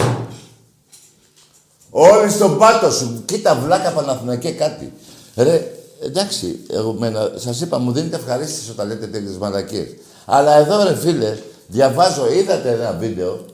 όλοι 1.91 2.31
στον 2.31 2.59
πάτος 2.59 2.95
σου. 2.97 3.22
Κοίτα, 3.26 3.55
βλάκα 3.55 3.91
Παναθηναϊκέ 3.93 4.51
κάτι. 4.51 4.93
Ρε, 5.37 5.72
εντάξει, 6.03 6.59
εγώ 6.70 6.93
μένα, 6.93 7.31
σας 7.37 7.61
είπα, 7.61 7.78
μου 7.78 7.93
δίνετε 7.93 8.16
ευχαρίστηση 8.16 8.70
όταν 8.70 8.87
λέτε 8.89 9.07
τέτοιες 9.07 9.37
μαλακίες. 9.37 9.89
Αλλά 10.26 10.57
εδώ, 10.57 10.83
ρε 10.83 10.95
φίλε, 10.97 11.39
διαβάζω, 11.66 12.33
είδατε 12.33 12.70
ένα 12.72 12.93
βίντεο 12.93 13.45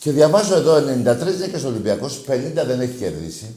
και 0.00 0.10
διαβάζω 0.10 0.54
εδώ 0.54 0.76
93 0.76 0.82
νίκες 1.40 1.64
Ολυμπιακός, 1.64 2.20
50 2.26 2.52
δεν 2.54 2.80
έχει 2.80 2.96
κερδίσει. 2.98 3.54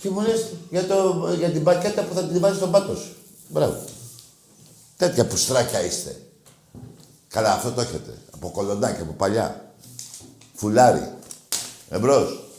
Και 0.00 0.10
μου 0.10 0.20
λες 0.20 0.46
για, 0.70 0.86
το, 0.86 1.28
για 1.38 1.50
την 1.50 1.62
πακέτα 1.62 2.02
που 2.02 2.14
θα 2.14 2.24
την 2.24 2.40
βάζεις 2.40 2.56
στον 2.56 2.70
πάτος 2.70 2.98
σου. 2.98 3.14
Μπράβο. 3.48 3.84
Τέτοια 4.96 5.26
πουστράκια 5.26 5.84
είστε. 5.84 6.16
Καλά, 7.28 7.52
αυτό 7.52 7.72
το 7.72 7.80
έχετε. 7.80 8.18
Από 8.30 8.50
κολονάκι, 8.50 9.00
από 9.00 9.12
παλιά. 9.12 9.74
Φουλάρι. 10.54 11.12
Εμπρός. 11.88 12.49